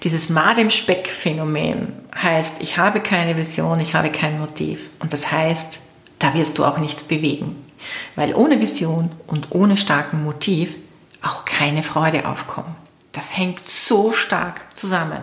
dieses 0.04 0.28
Made 0.28 0.60
im 0.60 0.72
Speck-Phänomen 0.72 1.94
heißt, 2.14 2.62
ich 2.62 2.78
habe 2.78 3.00
keine 3.00 3.38
Vision, 3.38 3.80
ich 3.80 3.96
habe 3.96 4.12
kein 4.12 4.42
Motiv. 4.42 4.90
Und 5.00 5.14
das 5.14 5.32
heißt, 5.32 5.80
da 6.20 6.34
wirst 6.34 6.58
du 6.58 6.66
auch 6.66 6.80
nichts 6.80 7.04
bewegen. 7.04 7.67
Weil 8.16 8.34
ohne 8.34 8.60
Vision 8.60 9.12
und 9.28 9.52
ohne 9.52 9.78
starken 9.78 10.24
Motiv 10.24 10.76
auch 11.22 11.46
keine 11.46 11.84
Freude 11.84 12.28
aufkommt. 12.28 12.76
Das 13.12 13.36
hängt 13.36 13.68
so 13.68 14.12
stark 14.12 14.62
zusammen. 14.76 15.22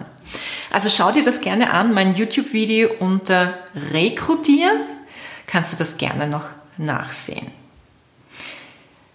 Also 0.71 0.89
schau 0.89 1.13
dir 1.13 1.25
das 1.25 1.41
gerne 1.41 1.71
an, 1.71 1.95
mein 1.95 2.15
YouTube-Video 2.17 2.91
unter 2.99 3.55
Rekrutieren 3.93 4.81
kannst 5.47 5.73
du 5.73 5.77
das 5.77 5.99
gerne 5.99 6.27
noch 6.27 6.47
nachsehen. 6.79 7.53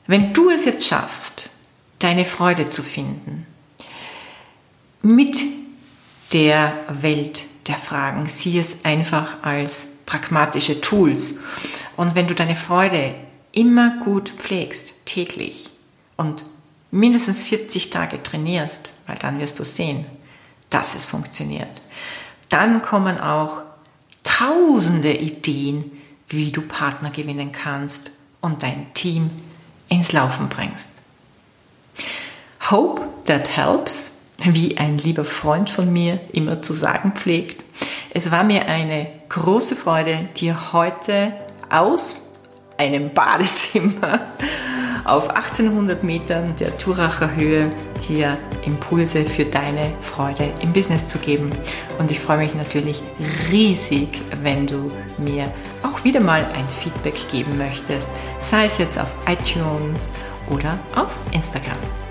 Wenn 0.08 0.34
du 0.34 0.50
es 0.50 0.66
jetzt 0.66 0.88
schaffst, 0.88 1.50
deine 2.00 2.26
Freude 2.26 2.70
zu 2.70 2.82
finden, 2.82 3.46
mit 5.02 5.38
der 6.34 6.74
Welt 6.90 7.44
der 7.68 7.78
Fragen, 7.78 8.28
sieh 8.28 8.58
es 8.60 8.84
einfach 8.84 9.44
als 9.44 9.88
pragmatische 10.06 10.82
Tools. 10.82 11.36
Und 11.96 12.16
wenn 12.16 12.28
du 12.28 12.36
deine 12.36 12.56
Freude 12.56 13.14
immer 13.52 14.00
gut 14.04 14.30
pflegst, 14.30 14.94
täglich 15.06 15.70
und 16.18 16.46
mindestens 16.92 17.44
40 17.44 17.90
Tage 17.90 18.22
trainierst, 18.22 18.94
weil 19.08 19.18
dann 19.18 19.40
wirst 19.40 19.60
du 19.60 19.64
sehen, 19.64 20.06
dass 20.70 20.96
es 20.96 21.06
funktioniert. 21.06 21.82
Dann 22.50 22.82
kommen 22.82 23.20
auch 23.20 23.62
tausende 24.24 25.14
Ideen, 25.14 25.92
wie 26.28 26.52
du 26.52 26.62
Partner 26.62 27.10
gewinnen 27.10 27.52
kannst 27.52 28.12
und 28.42 28.64
dein 28.64 28.94
Team 28.94 29.32
ins 29.90 30.12
Laufen 30.12 30.50
bringst. 30.50 30.92
Hope 32.70 33.02
that 33.26 33.56
helps, 33.56 34.14
wie 34.38 34.78
ein 34.78 34.98
lieber 34.98 35.26
Freund 35.26 35.70
von 35.70 35.92
mir 35.92 36.20
immer 36.32 36.62
zu 36.62 36.74
sagen 36.74 37.14
pflegt. 37.14 37.64
Es 38.12 38.32
war 38.32 38.44
mir 38.44 38.66
eine 38.68 39.08
große 39.30 39.76
Freude, 39.76 40.30
dir 40.38 40.74
heute 40.74 41.34
aus 41.70 42.29
einem 42.80 43.14
Badezimmer 43.14 44.22
auf 45.04 45.30
1800 45.30 46.04
Metern 46.04 46.56
der 46.60 46.76
Turacher 46.78 47.36
Höhe 47.36 47.70
dir 48.08 48.38
Impulse 48.66 49.26
für 49.26 49.46
deine 49.46 49.92
Freude 50.02 50.52
im 50.62 50.72
Business 50.72 51.08
zu 51.08 51.18
geben. 51.20 51.50
Und 52.00 52.10
ich 52.12 52.20
freue 52.20 52.38
mich 52.38 52.56
natürlich 52.56 53.02
riesig, 53.52 54.10
wenn 54.42 54.66
du 54.66 54.92
mir 55.18 55.52
auch 55.84 56.04
wieder 56.04 56.20
mal 56.20 56.46
ein 56.56 56.68
Feedback 56.82 57.16
geben 57.32 57.58
möchtest, 57.58 58.08
sei 58.40 58.66
es 58.66 58.78
jetzt 58.78 58.98
auf 58.98 59.10
iTunes 59.28 60.12
oder 60.50 60.80
auf 60.96 61.14
Instagram. 61.32 62.09